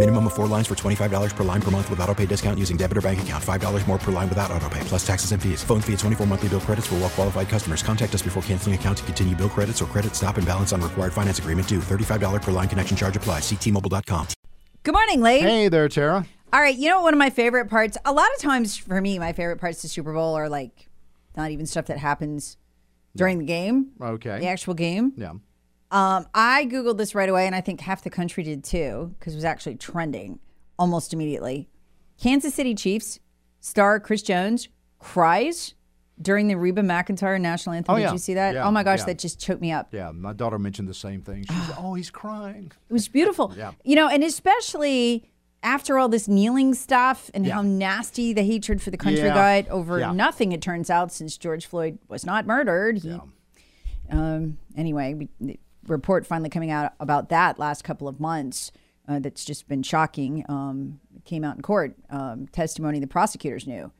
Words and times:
Minimum 0.00 0.28
of 0.28 0.32
four 0.32 0.46
lines 0.46 0.66
for 0.66 0.74
$25 0.74 1.36
per 1.36 1.44
line 1.44 1.60
per 1.60 1.70
month 1.70 1.90
with 1.90 2.00
auto 2.00 2.14
pay 2.14 2.24
discount 2.24 2.58
using 2.58 2.78
debit 2.78 2.96
or 2.96 3.02
bank 3.02 3.20
account. 3.20 3.44
$5 3.44 3.86
more 3.86 3.98
per 3.98 4.10
line 4.10 4.30
without 4.30 4.50
auto 4.50 4.66
pay, 4.70 4.80
plus 4.84 5.06
taxes 5.06 5.32
and 5.32 5.42
fees. 5.42 5.62
Phone 5.62 5.82
fee 5.82 5.92
at 5.92 5.98
24 5.98 6.26
monthly 6.26 6.48
bill 6.48 6.60
credits 6.62 6.86
for 6.86 6.94
well 6.94 7.10
qualified 7.10 7.50
customers. 7.50 7.82
Contact 7.82 8.14
us 8.14 8.22
before 8.22 8.42
canceling 8.44 8.74
account 8.74 8.96
to 8.96 9.04
continue 9.04 9.36
bill 9.36 9.50
credits 9.50 9.82
or 9.82 9.84
credit 9.84 10.14
stop 10.16 10.38
and 10.38 10.46
balance 10.46 10.72
on 10.72 10.80
required 10.80 11.12
finance 11.12 11.38
agreement 11.38 11.68
due. 11.68 11.80
$35 11.80 12.40
per 12.40 12.50
line 12.50 12.66
connection 12.66 12.96
charge 12.96 13.14
applies. 13.14 13.42
Ctmobile.com. 13.42 14.28
Good 14.84 14.94
morning, 14.94 15.20
Lee. 15.20 15.40
Hey 15.40 15.68
there, 15.68 15.86
Tara. 15.90 16.24
All 16.50 16.60
right, 16.62 16.74
you 16.74 16.88
know 16.88 16.96
what 16.96 17.04
one 17.04 17.12
of 17.12 17.18
my 17.18 17.28
favorite 17.28 17.66
parts? 17.68 17.98
A 18.06 18.12
lot 18.14 18.30
of 18.34 18.40
times 18.40 18.78
for 18.78 18.98
me, 19.02 19.18
my 19.18 19.34
favorite 19.34 19.60
parts 19.60 19.84
of 19.84 19.90
Super 19.90 20.14
Bowl 20.14 20.34
are 20.34 20.48
like 20.48 20.88
not 21.36 21.50
even 21.50 21.66
stuff 21.66 21.84
that 21.86 21.98
happens 21.98 22.56
during 23.14 23.36
the 23.38 23.44
game, 23.44 23.88
Okay. 24.00 24.38
the 24.38 24.46
actual 24.46 24.72
game. 24.72 25.12
Yeah. 25.18 25.34
Um, 25.90 26.26
I 26.34 26.66
googled 26.66 26.98
this 26.98 27.14
right 27.14 27.28
away, 27.28 27.46
and 27.46 27.54
I 27.54 27.60
think 27.60 27.80
half 27.80 28.02
the 28.02 28.10
country 28.10 28.44
did 28.44 28.62
too 28.62 29.14
because 29.18 29.34
it 29.34 29.36
was 29.36 29.44
actually 29.44 29.76
trending 29.76 30.38
almost 30.78 31.12
immediately. 31.12 31.68
Kansas 32.20 32.54
City 32.54 32.74
Chiefs 32.74 33.18
star 33.60 33.98
Chris 33.98 34.22
Jones 34.22 34.68
cries 34.98 35.74
during 36.20 36.48
the 36.48 36.56
Reba 36.56 36.82
McEntire 36.82 37.40
national 37.40 37.74
anthem. 37.74 37.94
Oh, 37.94 37.98
did 37.98 38.04
yeah. 38.04 38.12
you 38.12 38.18
see 38.18 38.34
that? 38.34 38.54
Yeah, 38.54 38.66
oh 38.66 38.70
my 38.70 38.82
gosh, 38.82 39.00
yeah. 39.00 39.06
that 39.06 39.18
just 39.18 39.40
choked 39.40 39.60
me 39.60 39.72
up. 39.72 39.92
Yeah. 39.92 40.10
My 40.12 40.32
daughter 40.32 40.58
mentioned 40.58 40.88
the 40.88 40.94
same 40.94 41.22
thing. 41.22 41.44
She 41.44 41.54
said, 41.54 41.76
"Oh, 41.78 41.94
he's 41.94 42.10
crying." 42.10 42.70
It 42.88 42.92
was 42.92 43.08
beautiful. 43.08 43.52
Yeah. 43.56 43.72
You 43.84 43.96
know, 43.96 44.08
and 44.08 44.22
especially 44.22 45.30
after 45.62 45.98
all 45.98 46.08
this 46.08 46.28
kneeling 46.28 46.74
stuff 46.74 47.30
and 47.34 47.46
how 47.46 47.62
nasty 47.62 48.32
the 48.32 48.42
hatred 48.42 48.80
for 48.80 48.90
the 48.90 48.96
country 48.96 49.28
got 49.28 49.68
over 49.68 50.12
nothing, 50.12 50.52
it 50.52 50.62
turns 50.62 50.88
out, 50.88 51.12
since 51.12 51.36
George 51.36 51.66
Floyd 51.66 51.98
was 52.08 52.24
not 52.24 52.46
murdered. 52.46 52.98
He, 52.98 53.18
um, 54.10 54.58
anyway, 54.74 55.14
we, 55.14 55.58
report 55.86 56.26
finally 56.26 56.50
coming 56.50 56.70
out 56.70 56.92
about 57.00 57.28
that 57.30 57.58
last 57.58 57.82
couple 57.82 58.08
of 58.08 58.20
months 58.20 58.72
uh, 59.08 59.18
that's 59.18 59.44
just 59.44 59.68
been 59.68 59.82
shocking 59.82 60.44
um, 60.48 61.00
came 61.24 61.44
out 61.44 61.56
in 61.56 61.62
court. 61.62 61.96
Um, 62.10 62.46
testimony 62.48 63.00
the 63.00 63.06
prosecutors 63.06 63.66
knew 63.66 63.90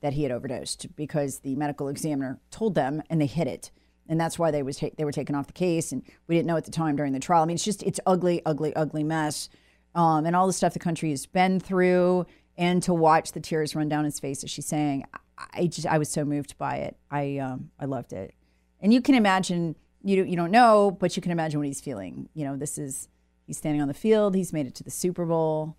that 0.00 0.14
he 0.14 0.22
had 0.22 0.32
overdosed 0.32 0.86
because 0.96 1.40
the 1.40 1.56
medical 1.56 1.88
examiner 1.88 2.38
told 2.50 2.74
them 2.74 3.02
and 3.10 3.20
they 3.20 3.26
hid 3.26 3.46
it. 3.46 3.70
And 4.08 4.20
that's 4.20 4.38
why 4.38 4.50
they 4.50 4.62
was 4.62 4.82
they 4.96 5.04
were 5.04 5.12
taken 5.12 5.36
off 5.36 5.46
the 5.46 5.52
case, 5.52 5.92
and 5.92 6.02
we 6.26 6.34
didn't 6.34 6.48
know 6.48 6.56
at 6.56 6.64
the 6.64 6.72
time 6.72 6.96
during 6.96 7.12
the 7.12 7.20
trial. 7.20 7.44
I 7.44 7.46
mean, 7.46 7.54
it's 7.54 7.64
just 7.64 7.84
it's 7.84 8.00
ugly, 8.06 8.42
ugly, 8.44 8.74
ugly 8.74 9.04
mess, 9.04 9.48
um, 9.94 10.26
and 10.26 10.34
all 10.34 10.48
the 10.48 10.52
stuff 10.52 10.72
the 10.72 10.80
country 10.80 11.10
has 11.10 11.26
been 11.26 11.60
through, 11.60 12.26
and 12.58 12.82
to 12.82 12.92
watch 12.92 13.30
the 13.30 13.38
tears 13.38 13.76
run 13.76 13.88
down 13.88 14.04
his 14.04 14.18
face 14.18 14.42
as 14.42 14.50
she's 14.50 14.66
saying, 14.66 15.04
I, 15.38 15.44
I 15.54 15.66
just 15.68 15.86
I 15.86 15.98
was 15.98 16.08
so 16.08 16.24
moved 16.24 16.58
by 16.58 16.78
it. 16.78 16.96
I 17.08 17.38
um, 17.38 17.70
I 17.78 17.84
loved 17.84 18.12
it, 18.12 18.34
and 18.80 18.92
you 18.92 19.00
can 19.00 19.14
imagine 19.14 19.76
you 20.02 20.16
don't- 20.16 20.28
you 20.28 20.36
don't 20.36 20.50
know, 20.50 20.90
but 20.98 21.16
you 21.16 21.22
can 21.22 21.32
imagine 21.32 21.60
what 21.60 21.66
he's 21.66 21.80
feeling. 21.80 22.28
You 22.34 22.44
know, 22.46 22.56
this 22.56 22.78
is 22.78 23.08
he's 23.46 23.58
standing 23.58 23.82
on 23.82 23.88
the 23.88 23.94
field, 23.94 24.34
he's 24.34 24.52
made 24.52 24.66
it 24.66 24.74
to 24.76 24.84
the 24.84 24.90
Super 24.90 25.26
Bowl, 25.26 25.76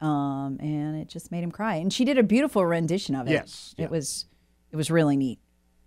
um, 0.00 0.58
and 0.60 0.96
it 0.96 1.08
just 1.08 1.30
made 1.30 1.42
him 1.42 1.50
cry. 1.50 1.76
And 1.76 1.92
she 1.92 2.04
did 2.04 2.18
a 2.18 2.22
beautiful 2.22 2.64
rendition 2.66 3.14
of 3.14 3.28
it. 3.28 3.32
Yes, 3.32 3.74
it 3.78 3.90
was 3.90 4.26
it 4.72 4.76
was 4.76 4.90
really 4.90 5.16
neat. 5.16 5.38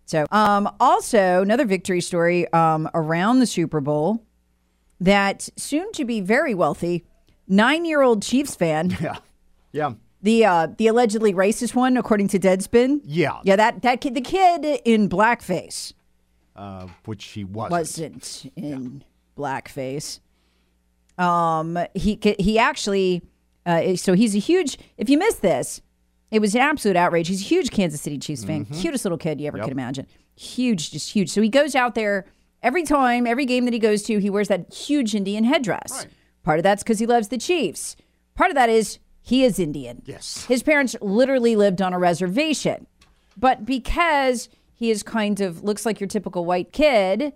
So, 0.06 0.26
um, 0.32 0.68
also 0.80 1.42
another 1.44 1.66
victory 1.66 2.02
story 2.02 2.52
um, 2.54 2.90
around 2.96 3.40
the 3.40 3.46
Super 3.46 3.80
Bowl 3.80 4.24
that 5.00 5.48
soon 5.56 5.92
to 5.94 6.04
be 6.06 6.20
very 6.22 6.56
wealthy 6.56 7.06
nine 7.48 7.86
year 7.86 8.02
old 8.02 8.22
Chiefs 8.24 8.56
fan, 8.56 8.98
Yeah. 9.02 9.18
Yeah. 9.72 9.94
the 10.24 10.46
uh, 10.46 10.68
the 10.78 10.88
allegedly 10.88 11.34
racist 11.34 11.76
one, 11.76 11.96
according 11.98 12.30
to 12.30 12.40
Deadspin. 12.40 13.02
Yeah. 13.04 13.40
yeah, 13.44 13.56
that 13.56 13.84
that 13.84 14.02
kid, 14.02 14.16
the 14.16 14.22
kid 14.22 14.66
in 14.86 15.08
blackface 15.08 15.94
Uh, 16.60 16.88
which 17.06 17.24
he 17.24 17.46
wasn't. 17.46 17.72
wasn't 17.72 18.52
in 18.58 19.02
blackface. 19.38 20.20
Um, 21.18 21.80
he 21.96 22.20
he 22.38 22.60
actually, 22.60 23.22
uh, 23.66 23.96
so 23.96 24.12
he's 24.12 24.36
a 24.36 24.40
huge. 24.40 24.78
If 24.98 25.10
you 25.10 25.18
missed 25.18 25.42
this, 25.42 25.82
it 26.32 26.40
was 26.40 26.56
an 26.56 26.62
absolute 26.62 26.98
outrage. 26.98 27.30
He's 27.30 27.40
a 27.40 27.46
huge 27.46 27.72
Kansas 27.72 28.02
City 28.02 28.18
Chiefs 28.18 28.44
fan, 28.44 28.66
cutest 28.66 29.06
little 29.06 29.18
kid 29.18 29.40
you 29.40 29.48
ever 29.48 29.58
could 29.60 29.72
imagine. 29.72 30.06
Huge, 30.36 30.92
just 30.92 31.14
huge. 31.14 31.30
So 31.30 31.42
he 31.42 31.48
goes 31.48 31.76
out 31.76 31.96
there 31.96 32.26
every 32.62 32.84
time, 32.84 33.26
every 33.26 33.46
game 33.46 33.64
that 33.64 33.74
he 33.74 33.80
goes 33.80 34.04
to, 34.04 34.20
he 34.20 34.30
wears 34.30 34.50
that 34.50 34.74
huge 34.74 35.16
Indian 35.16 35.46
headdress. 35.46 36.08
Part 36.44 36.60
of 36.60 36.64
that's 36.64 36.84
because 36.84 37.00
he 37.00 37.06
loves 37.06 37.30
the 37.30 37.38
Chiefs. 37.38 37.96
Part 38.36 38.52
of 38.52 38.56
that 38.56 38.70
is 38.70 39.00
he 39.22 39.46
is 39.46 39.60
Indian. 39.60 40.02
Yes. 40.06 40.44
His 40.46 40.62
parents 40.62 40.94
literally 41.00 41.56
lived 41.56 41.82
on 41.82 41.94
a 41.94 42.00
reservation. 42.00 42.86
But 43.38 43.66
because 43.66 44.50
he 44.80 44.92
is 44.92 45.04
kind 45.04 45.42
of 45.42 45.62
looks 45.62 45.86
like 45.86 46.00
your 46.00 46.08
typical 46.08 46.46
white 46.46 46.72
kid, 46.72 47.34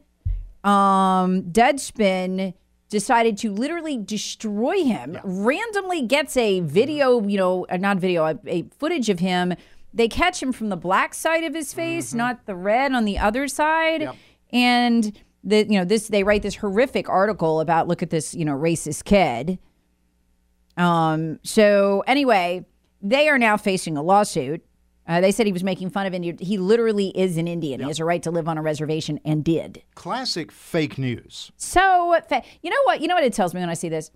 um, 0.63 1.43
Deadspin 1.43 2.53
decided 2.87 3.37
to 3.39 3.51
literally 3.51 3.97
destroy 3.97 4.81
him. 4.85 5.19
Randomly 5.25 6.03
gets 6.03 6.37
a 6.37 6.61
video, 6.61 7.21
you 7.21 7.37
know, 7.37 7.65
uh, 7.69 7.75
not 7.75 7.97
video, 7.97 8.23
a, 8.23 8.39
a 8.47 8.63
footage 8.79 9.09
of 9.09 9.19
him. 9.19 9.55
They 9.93 10.07
catch 10.07 10.41
him 10.41 10.53
from 10.53 10.69
the 10.69 10.77
black 10.77 11.13
side 11.13 11.43
of 11.43 11.53
his 11.53 11.73
face, 11.73 12.13
not 12.13 12.45
the 12.45 12.55
red 12.55 12.93
on 12.93 13.03
the 13.03 13.17
other 13.17 13.49
side. 13.49 14.09
And 14.53 15.11
the 15.43 15.65
you 15.67 15.77
know 15.77 15.83
this 15.83 16.07
they 16.07 16.23
write 16.23 16.43
this 16.43 16.55
horrific 16.55 17.09
article 17.09 17.59
about 17.59 17.89
look 17.89 18.01
at 18.01 18.09
this 18.09 18.33
you 18.33 18.45
know 18.45 18.55
racist 18.55 19.03
kid. 19.03 19.59
Um. 20.77 21.39
So 21.43 22.05
anyway, 22.07 22.65
they 23.01 23.27
are 23.27 23.37
now 23.37 23.57
facing 23.57 23.97
a 23.97 24.01
lawsuit. 24.01 24.65
Uh, 25.07 25.19
they 25.19 25.31
said 25.31 25.45
he 25.45 25.51
was 25.51 25.63
making 25.65 25.89
fun 25.89 26.05
of 26.05 26.13
Indian. 26.13 26.37
He 26.39 26.57
literally 26.57 27.09
is 27.09 27.37
an 27.37 27.47
Indian. 27.47 27.81
He 27.81 27.87
has 27.87 27.99
a 27.99 28.05
right 28.05 28.23
to 28.23 28.31
live 28.31 28.47
on 28.47 28.57
a 28.57 28.61
reservation 28.61 29.19
and 29.25 29.43
did. 29.43 29.83
Classic 29.95 30.51
fake 30.51 30.97
news. 30.97 31.51
So, 31.57 32.17
fa- 32.29 32.43
you 32.61 32.69
know 32.69 32.81
what? 32.85 33.01
You 33.01 33.07
know 33.09 33.15
what 33.15 33.23
it 33.25 33.33
tells 33.33 33.53
me 33.53 33.59
when 33.59 33.69
I 33.69 33.73
see 33.73 33.89
this. 33.89 34.11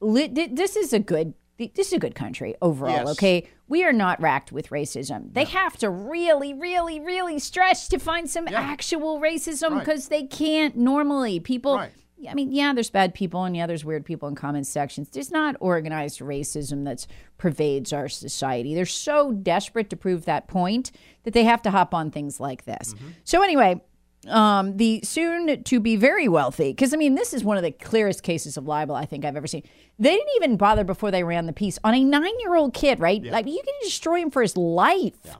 This 0.00 0.76
is 0.76 0.92
a 0.92 0.98
good. 0.98 1.34
This 1.58 1.88
is 1.88 1.92
a 1.92 1.98
good 1.98 2.14
country 2.16 2.56
overall. 2.60 2.90
Yes. 2.92 3.08
Okay, 3.10 3.48
we 3.68 3.84
are 3.84 3.92
not 3.92 4.20
racked 4.20 4.50
with 4.50 4.70
racism. 4.70 5.32
They 5.32 5.44
have 5.44 5.76
to 5.78 5.88
really, 5.90 6.54
really, 6.54 6.98
really 6.98 7.38
stretch 7.38 7.88
to 7.90 7.98
find 8.00 8.28
some 8.28 8.48
actual 8.48 9.20
racism 9.20 9.70
Right. 9.70 9.78
because 9.78 10.08
they 10.08 10.24
can't 10.24 10.76
normally. 10.76 11.38
People. 11.38 11.76
Right. 11.76 11.92
I 12.28 12.34
mean, 12.34 12.52
yeah, 12.52 12.72
there's 12.72 12.90
bad 12.90 13.14
people 13.14 13.44
and 13.44 13.56
yeah, 13.56 13.66
there's 13.66 13.84
weird 13.84 14.04
people 14.04 14.28
in 14.28 14.34
comment 14.34 14.66
sections. 14.66 15.08
There's 15.10 15.30
not 15.30 15.56
organized 15.60 16.20
racism 16.20 16.84
that 16.84 17.06
pervades 17.38 17.92
our 17.92 18.08
society. 18.08 18.74
They're 18.74 18.86
so 18.86 19.32
desperate 19.32 19.90
to 19.90 19.96
prove 19.96 20.24
that 20.24 20.48
point 20.48 20.92
that 21.24 21.34
they 21.34 21.44
have 21.44 21.62
to 21.62 21.70
hop 21.70 21.94
on 21.94 22.10
things 22.10 22.40
like 22.40 22.64
this. 22.64 22.94
So 23.24 23.42
anyway, 23.42 23.82
um, 24.28 24.76
the 24.76 25.00
soon 25.02 25.64
to 25.64 25.80
be 25.80 25.96
very 25.96 26.28
wealthy, 26.28 26.70
because 26.70 26.94
I 26.94 26.96
mean, 26.96 27.16
this 27.16 27.34
is 27.34 27.42
one 27.42 27.56
of 27.56 27.64
the 27.64 27.72
clearest 27.72 28.22
cases 28.22 28.56
of 28.56 28.66
libel 28.66 28.94
I 28.94 29.04
think 29.04 29.24
I've 29.24 29.36
ever 29.36 29.48
seen. 29.48 29.64
They 29.98 30.14
didn't 30.14 30.30
even 30.36 30.56
bother 30.56 30.84
before 30.84 31.10
they 31.10 31.24
ran 31.24 31.46
the 31.46 31.52
piece 31.52 31.78
on 31.82 31.94
a 31.94 32.04
nine 32.04 32.38
year 32.40 32.54
old 32.54 32.72
kid, 32.72 33.00
right? 33.00 33.22
Like, 33.22 33.46
you 33.46 33.60
can 33.64 33.74
destroy 33.82 34.20
him 34.20 34.30
for 34.30 34.42
his 34.42 34.56
life. 34.56 35.36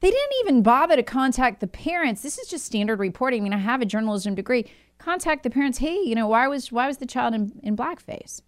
They 0.00 0.10
didn't 0.10 0.34
even 0.40 0.62
bother 0.62 0.96
to 0.96 1.02
contact 1.02 1.60
the 1.60 1.66
parents. 1.66 2.22
This 2.22 2.38
is 2.38 2.48
just 2.48 2.64
standard 2.64 3.00
reporting. 3.00 3.42
I 3.42 3.44
mean, 3.44 3.52
I 3.52 3.58
have 3.58 3.82
a 3.82 3.86
journalism 3.86 4.34
degree. 4.34 4.66
Contact 4.98 5.42
the 5.42 5.50
parents. 5.50 5.78
Hey, 5.78 6.00
you 6.00 6.14
know, 6.14 6.28
why 6.28 6.46
was 6.48 6.70
why 6.70 6.86
was 6.86 6.98
the 6.98 7.06
child 7.06 7.34
in, 7.34 7.58
in 7.62 7.76
blackface? 7.76 8.42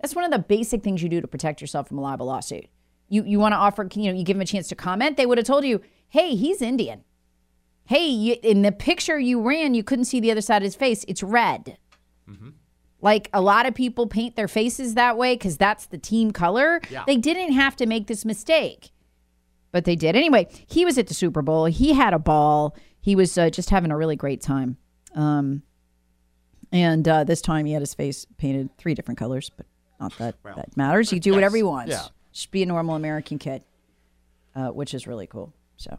That's 0.00 0.14
one 0.14 0.24
of 0.24 0.30
the 0.30 0.38
basic 0.38 0.82
things 0.82 1.02
you 1.02 1.08
do 1.08 1.20
to 1.20 1.28
protect 1.28 1.60
yourself 1.60 1.88
from 1.88 1.98
a 1.98 2.02
libel 2.02 2.26
lawsuit. 2.26 2.66
You 3.08 3.24
you 3.24 3.38
want 3.38 3.52
to 3.52 3.56
offer, 3.56 3.88
you 3.94 4.10
know, 4.10 4.18
you 4.18 4.24
give 4.24 4.36
them 4.36 4.42
a 4.42 4.46
chance 4.46 4.68
to 4.68 4.74
comment. 4.74 5.16
They 5.16 5.26
would 5.26 5.38
have 5.38 5.46
told 5.46 5.64
you, 5.64 5.80
hey, 6.08 6.34
he's 6.34 6.62
Indian. 6.62 7.04
Hey, 7.84 8.06
you, 8.06 8.36
in 8.42 8.62
the 8.62 8.72
picture 8.72 9.18
you 9.18 9.42
ran, 9.42 9.74
you 9.74 9.82
couldn't 9.82 10.04
see 10.04 10.20
the 10.20 10.30
other 10.30 10.40
side 10.40 10.58
of 10.58 10.64
his 10.64 10.76
face. 10.76 11.04
It's 11.08 11.22
red. 11.22 11.76
Mm-hmm. 12.30 12.50
Like 13.00 13.28
a 13.32 13.40
lot 13.40 13.66
of 13.66 13.74
people 13.74 14.06
paint 14.06 14.36
their 14.36 14.48
faces 14.48 14.94
that 14.94 15.16
way 15.16 15.34
because 15.34 15.56
that's 15.56 15.86
the 15.86 15.98
team 15.98 16.30
color. 16.30 16.80
They 17.06 17.16
didn't 17.16 17.52
have 17.52 17.74
to 17.76 17.86
make 17.86 18.06
this 18.06 18.24
mistake, 18.24 18.90
but 19.72 19.84
they 19.84 19.96
did. 19.96 20.16
Anyway, 20.16 20.48
he 20.66 20.84
was 20.84 20.98
at 20.98 21.06
the 21.06 21.14
Super 21.14 21.42
Bowl. 21.42 21.66
He 21.66 21.92
had 21.92 22.12
a 22.14 22.18
ball. 22.18 22.76
He 23.00 23.16
was 23.16 23.36
uh, 23.38 23.50
just 23.50 23.70
having 23.70 23.90
a 23.90 23.96
really 23.96 24.16
great 24.16 24.40
time. 24.40 24.76
Um, 25.14 25.62
and 26.72 27.06
uh, 27.08 27.24
this 27.24 27.40
time 27.40 27.66
he 27.66 27.72
had 27.72 27.82
his 27.82 27.94
face 27.94 28.26
painted 28.38 28.76
three 28.78 28.94
different 28.94 29.18
colors, 29.18 29.50
but 29.56 29.66
Not 29.98 30.16
that 30.18 30.36
that 30.44 30.76
matters. 30.76 31.10
He 31.10 31.16
can 31.16 31.22
do 31.22 31.34
whatever 31.34 31.56
he 31.56 31.62
wants. 31.62 31.90
Yeah. 31.90 32.04
Just 32.32 32.50
be 32.52 32.62
a 32.62 32.66
normal 32.66 32.94
American 32.94 33.38
kid, 33.38 33.62
uh, 34.54 34.68
which 34.68 34.94
is 34.94 35.06
really 35.06 35.26
cool. 35.26 35.52
So, 35.76 35.98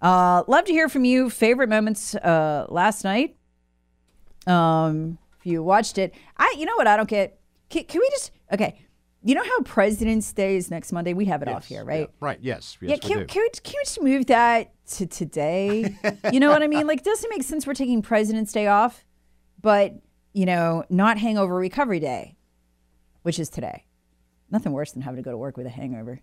uh, 0.00 0.44
love 0.46 0.64
to 0.66 0.72
hear 0.72 0.88
from 0.88 1.04
you. 1.04 1.28
Favorite 1.28 1.68
moments 1.68 2.14
uh, 2.14 2.66
last 2.70 3.04
night. 3.04 3.36
Um, 4.46 5.18
if 5.38 5.44
you 5.46 5.62
watched 5.62 5.98
it, 5.98 6.14
I 6.38 6.54
you 6.56 6.64
know 6.64 6.76
what 6.76 6.86
I 6.86 6.96
don't 6.96 7.08
get. 7.08 7.38
Can, 7.68 7.84
can 7.84 8.00
we 8.00 8.08
just 8.10 8.30
okay? 8.52 8.80
You 9.22 9.34
know 9.34 9.42
how 9.42 9.62
President's 9.62 10.32
Day 10.32 10.56
is 10.56 10.70
next 10.70 10.92
Monday? 10.92 11.12
We 11.12 11.24
have 11.24 11.42
it 11.42 11.48
off 11.48 11.66
here, 11.66 11.84
right? 11.84 12.00
Yeah, 12.00 12.06
right. 12.20 12.38
Yes. 12.40 12.78
Yes. 12.80 12.88
Yeah, 12.90 12.94
we 12.94 13.00
can, 13.00 13.18
do. 13.18 13.26
can, 13.26 13.42
we, 13.42 13.50
can 13.62 13.74
we 13.76 13.84
just 13.84 14.02
move 14.02 14.26
that 14.26 14.72
to 14.92 15.06
today? 15.06 15.96
you 16.32 16.38
know 16.38 16.50
what 16.50 16.62
I 16.62 16.68
mean? 16.68 16.86
Like, 16.86 17.02
doesn't 17.02 17.24
it 17.24 17.34
make 17.34 17.42
sense 17.42 17.66
we're 17.66 17.74
taking 17.74 18.00
President's 18.00 18.52
Day 18.52 18.68
off, 18.68 19.04
but, 19.60 19.94
you 20.34 20.46
know, 20.46 20.84
not 20.88 21.18
Hangover 21.18 21.56
Recovery 21.56 21.98
Day, 21.98 22.36
which 23.22 23.40
is 23.40 23.48
today. 23.48 23.84
Nothing 24.50 24.72
worse 24.72 24.92
than 24.92 25.02
having 25.02 25.16
to 25.16 25.22
go 25.22 25.32
to 25.32 25.36
work 25.36 25.56
with 25.56 25.66
a 25.66 25.70
hangover 25.70 26.20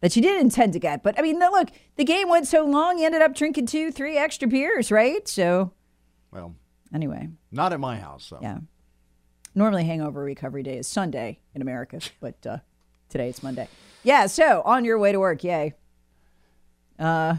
that 0.00 0.16
you 0.16 0.22
didn't 0.22 0.40
intend 0.40 0.72
to 0.72 0.78
get. 0.78 1.02
But, 1.02 1.18
I 1.18 1.22
mean, 1.22 1.38
look, 1.38 1.68
the 1.96 2.04
game 2.04 2.30
went 2.30 2.48
so 2.48 2.64
long, 2.64 2.98
you 2.98 3.04
ended 3.04 3.20
up 3.20 3.34
drinking 3.34 3.66
two, 3.66 3.92
three 3.92 4.16
extra 4.16 4.48
beers, 4.48 4.90
right? 4.90 5.28
So, 5.28 5.72
well, 6.32 6.54
anyway, 6.94 7.28
not 7.52 7.74
at 7.74 7.80
my 7.80 7.98
house. 7.98 8.24
So. 8.24 8.38
yeah. 8.40 8.58
Normally, 9.54 9.84
Hangover 9.84 10.22
Recovery 10.22 10.62
Day 10.62 10.78
is 10.78 10.86
Sunday 10.86 11.38
in 11.54 11.62
America, 11.62 12.00
but 12.20 12.46
uh, 12.46 12.58
today 13.08 13.28
it's 13.28 13.42
Monday. 13.42 13.68
Yeah, 14.04 14.26
so 14.26 14.62
on 14.64 14.84
your 14.84 14.98
way 14.98 15.12
to 15.12 15.18
work, 15.18 15.42
yay. 15.42 15.74
Uh, 16.98 17.36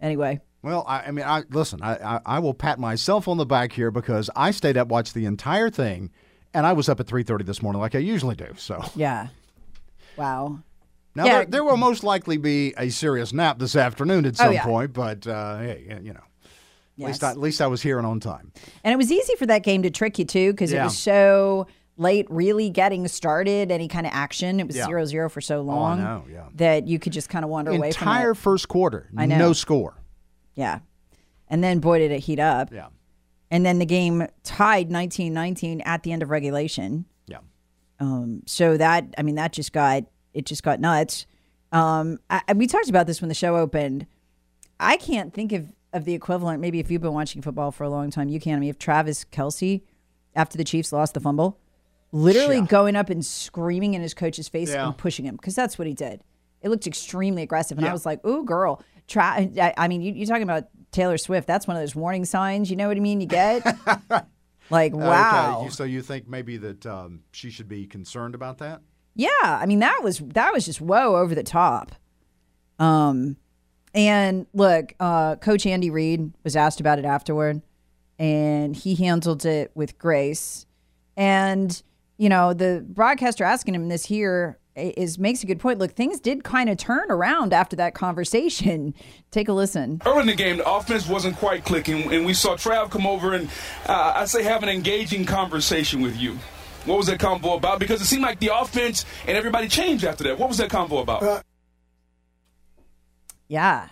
anyway, 0.00 0.40
Well, 0.62 0.84
I, 0.86 1.00
I 1.02 1.10
mean, 1.10 1.24
I 1.24 1.42
listen. 1.50 1.80
I, 1.82 2.16
I 2.16 2.20
I 2.26 2.38
will 2.38 2.54
pat 2.54 2.78
myself 2.78 3.28
on 3.28 3.36
the 3.36 3.46
back 3.46 3.72
here 3.72 3.90
because 3.90 4.30
I 4.36 4.50
stayed 4.50 4.76
up, 4.76 4.88
watched 4.88 5.14
the 5.14 5.26
entire 5.26 5.70
thing, 5.70 6.10
and 6.54 6.66
I 6.66 6.72
was 6.72 6.88
up 6.88 7.00
at 7.00 7.06
three 7.06 7.22
thirty 7.22 7.44
this 7.44 7.62
morning, 7.62 7.80
like 7.80 7.94
I 7.94 7.98
usually 7.98 8.36
do. 8.36 8.48
So 8.56 8.82
yeah. 8.94 9.28
Wow. 10.16 10.60
now 11.14 11.24
Yeah. 11.24 11.36
there, 11.38 11.46
there 11.46 11.64
will 11.64 11.76
most 11.76 12.02
likely 12.04 12.36
be 12.36 12.74
a 12.76 12.90
serious 12.90 13.32
nap 13.32 13.58
this 13.58 13.74
afternoon 13.76 14.26
at 14.26 14.34
Oh, 14.34 14.44
some 14.44 14.52
yeah. 14.52 14.64
point, 14.64 14.92
but 14.92 15.26
uh, 15.26 15.58
hey, 15.58 15.98
you 16.02 16.12
know, 16.12 16.20
at 17.00 17.06
least 17.08 17.24
I, 17.24 17.30
at 17.30 17.36
least 17.38 17.60
I 17.60 17.66
was 17.66 17.82
here 17.82 17.98
and 17.98 18.06
on 18.06 18.20
time. 18.20 18.52
And 18.84 18.92
it 18.92 18.96
was 18.96 19.10
easy 19.12 19.34
for 19.36 19.46
that 19.46 19.62
game 19.62 19.82
to 19.82 19.90
trick 19.90 20.18
you 20.18 20.24
too 20.24 20.52
because 20.52 20.72
it 20.72 20.82
was 20.82 20.96
so 20.98 21.66
late 21.96 22.26
really 22.30 22.70
getting 22.70 23.06
started 23.08 23.70
any 23.70 23.86
kind 23.88 24.06
of 24.06 24.12
action. 24.14 24.58
It 24.60 24.66
was 24.66 24.76
Yeah. 24.76 24.86
zero 24.86 25.04
zero 25.04 25.28
for 25.28 25.40
so 25.40 25.58
Oh, 25.58 25.62
long 25.62 25.98
know, 26.02 26.24
yeah. 26.32 26.44
that 26.54 26.86
you 26.88 26.98
could 26.98 27.12
just 27.12 27.28
kind 27.28 27.44
of 27.44 27.50
wander 27.50 27.72
away 27.72 27.88
Entire 27.88 28.34
first 28.34 28.68
quarter, 28.68 29.08
I 29.16 29.26
know. 29.26 29.36
no 29.38 29.52
score. 29.52 29.94
Yeah. 30.54 30.78
And 31.48 31.62
then 31.62 31.78
boy 31.80 31.98
did 31.98 32.10
it 32.12 32.20
heat 32.20 32.38
up. 32.38 32.72
Yeah, 32.72 32.86
And 33.50 33.66
then 33.66 33.78
the 33.80 33.86
game 33.86 34.26
tied 34.44 34.88
19-19 34.88 35.82
at 35.84 36.02
the 36.04 36.12
end 36.12 36.22
of 36.22 36.30
regulation. 36.30 37.04
yeah. 37.26 37.38
Um, 37.98 38.42
so 38.46 38.76
that 38.78 39.14
I 39.18 39.22
mean 39.22 39.34
that 39.34 39.52
just 39.52 39.72
got 39.72 40.04
it 40.32 40.46
just 40.46 40.62
got 40.62 40.80
nuts. 40.80 41.26
Um, 41.72 42.18
I- 42.30 42.52
we 42.54 42.66
talked 42.66 42.88
about 42.88 43.06
this 43.06 43.20
when 43.20 43.28
the 43.28 43.34
show 43.34 43.56
opened. 43.56 44.06
I 44.78 44.96
can't 44.96 45.34
think 45.34 45.52
of 45.52 45.70
of 45.92 46.04
the 46.04 46.14
equivalent. 46.14 46.60
Maybe 46.60 46.78
if 46.80 46.90
you've 46.90 47.02
been 47.02 47.12
watching 47.14 47.42
football 47.42 47.72
for 47.72 47.84
a 47.84 47.90
long 47.90 48.10
time, 48.10 48.28
you 48.28 48.40
can. 48.40 48.56
I 48.56 48.60
mean, 48.60 48.70
if 48.70 48.78
Travis 48.78 49.24
Kelce, 49.24 49.82
after 50.34 50.56
the 50.56 50.64
Chiefs 50.64 50.92
lost 50.92 51.14
the 51.14 51.20
fumble, 51.20 51.58
literally 52.12 52.56
Yeah. 52.58 52.66
going 52.66 52.96
up 52.96 53.10
and 53.10 53.24
screaming 53.24 53.94
in 53.94 54.02
his 54.02 54.14
coach's 54.14 54.48
face 54.48 54.70
Yeah. 54.72 54.86
and 54.86 54.96
pushing 54.96 55.24
him 55.24 55.36
because 55.36 55.54
that's 55.54 55.78
what 55.78 55.86
he 55.88 55.94
did. 55.94 56.22
It 56.62 56.68
looked 56.68 56.86
extremely 56.86 57.42
aggressive, 57.42 57.78
and 57.78 57.86
I 57.86 57.92
was 57.92 58.04
like, 58.04 58.24
"Ooh, 58.26 58.44
girl." 58.44 58.82
Tra- 59.08 59.24
I, 59.40 59.74
I 59.76 59.88
mean, 59.88 60.02
you, 60.02 60.12
you're 60.12 60.26
talking 60.26 60.42
about 60.42 60.64
Taylor 60.92 61.16
Swift. 61.18 61.46
That's 61.48 61.66
one 61.66 61.76
of 61.76 61.82
those 61.82 61.96
warning 61.96 62.24
signs. 62.24 62.70
You 62.70 62.76
know 62.76 62.86
what 62.88 62.96
I 62.96 63.00
mean? 63.00 63.20
You 63.20 63.26
get 63.26 63.64
like, 64.70 64.92
wow. 64.94 65.54
Okay, 65.56 65.64
you- 65.64 65.70
so 65.70 65.84
you 65.84 66.02
think 66.02 66.28
maybe 66.28 66.56
that 66.58 66.84
um, 66.86 67.22
she 67.32 67.50
should 67.50 67.68
be 67.68 67.86
concerned 67.86 68.34
about 68.34 68.58
that? 68.58 68.82
Yeah, 69.16 69.28
I 69.42 69.66
mean 69.66 69.80
that 69.80 70.00
was 70.04 70.18
that 70.18 70.52
was 70.52 70.64
just 70.66 70.80
whoa 70.80 71.16
over 71.16 71.34
the 71.34 71.42
top. 71.42 71.92
Um, 72.78 73.36
and 73.94 74.46
look, 74.54 74.94
uh, 75.00 75.36
Coach 75.36 75.66
Andy 75.66 75.90
Reid 75.90 76.32
was 76.44 76.56
asked 76.56 76.80
about 76.80 76.98
it 76.98 77.04
afterward, 77.04 77.62
and 78.18 78.76
he 78.76 78.94
handled 78.94 79.44
it 79.44 79.70
with 79.74 79.98
grace. 79.98 80.66
And 81.16 81.82
you 82.18 82.28
know, 82.28 82.52
the 82.52 82.84
broadcaster 82.86 83.44
asking 83.44 83.74
him 83.74 83.88
this 83.88 84.04
here 84.04 84.58
is 84.76 85.18
makes 85.18 85.42
a 85.42 85.46
good 85.46 85.58
point. 85.58 85.78
Look, 85.78 85.92
things 85.92 86.20
did 86.20 86.44
kind 86.44 86.68
of 86.68 86.76
turn 86.76 87.10
around 87.10 87.52
after 87.52 87.76
that 87.76 87.94
conversation. 87.94 88.94
Take 89.30 89.48
a 89.48 89.52
listen. 89.52 90.00
Early 90.04 90.20
in 90.20 90.26
the 90.26 90.34
game, 90.34 90.58
the 90.58 90.70
offense 90.70 91.08
wasn't 91.08 91.36
quite 91.36 91.64
clicking, 91.64 92.12
and 92.12 92.26
we 92.26 92.34
saw 92.34 92.56
Trav 92.56 92.90
come 92.90 93.06
over 93.06 93.34
and 93.34 93.48
uh, 93.86 94.12
I 94.16 94.24
say 94.26 94.42
have 94.42 94.62
an 94.62 94.68
engaging 94.68 95.24
conversation 95.24 96.02
with 96.02 96.16
you. 96.16 96.38
What 96.84 96.96
was 96.96 97.06
that 97.08 97.20
convo 97.20 97.56
about? 97.56 97.78
Because 97.78 98.00
it 98.00 98.06
seemed 98.06 98.22
like 98.22 98.38
the 98.38 98.54
offense 98.54 99.04
and 99.26 99.36
everybody 99.36 99.68
changed 99.68 100.04
after 100.04 100.24
that. 100.24 100.38
What 100.38 100.48
was 100.48 100.58
that 100.58 100.70
convo 100.70 101.02
about? 101.02 101.44
Yeah. 103.50 103.88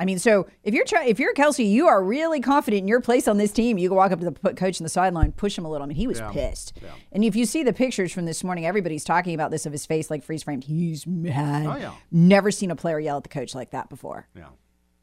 I 0.00 0.04
mean, 0.04 0.18
so 0.18 0.46
if 0.62 0.74
you're 0.74 0.84
trying, 0.84 1.08
if 1.08 1.18
you're 1.18 1.34
Kelce, 1.34 1.68
you 1.68 1.88
are 1.88 2.02
really 2.04 2.40
confident 2.40 2.82
in 2.82 2.88
your 2.88 3.00
place 3.00 3.26
on 3.26 3.36
this 3.38 3.50
team. 3.50 3.78
You 3.78 3.88
can 3.88 3.96
walk 3.96 4.12
up 4.12 4.20
to 4.20 4.30
the 4.30 4.54
coach 4.54 4.78
in 4.78 4.84
the 4.84 4.88
sideline, 4.90 5.32
push 5.32 5.56
him 5.58 5.64
a 5.64 5.70
little. 5.70 5.84
I 5.84 5.88
mean, 5.88 5.96
he 5.96 6.06
was 6.06 6.20
pissed. 6.32 6.74
And 7.10 7.24
if 7.24 7.34
you 7.34 7.46
see 7.46 7.62
the 7.64 7.72
pictures 7.72 8.12
from 8.12 8.24
this 8.24 8.44
morning, 8.44 8.64
everybody's 8.66 9.02
talking 9.02 9.34
about 9.34 9.50
this 9.50 9.66
of 9.66 9.72
his 9.72 9.86
face 9.86 10.08
like 10.10 10.22
freeze 10.22 10.42
framed. 10.44 10.64
He's 10.64 11.06
mad. 11.06 11.66
Oh, 11.66 11.76
yeah. 11.76 11.94
Never 12.12 12.50
seen 12.52 12.70
a 12.70 12.76
player 12.76 13.00
yell 13.00 13.16
at 13.16 13.24
the 13.24 13.28
coach 13.28 13.54
like 13.54 13.70
that 13.70 13.88
before. 13.88 14.28
Yeah. 14.36 14.50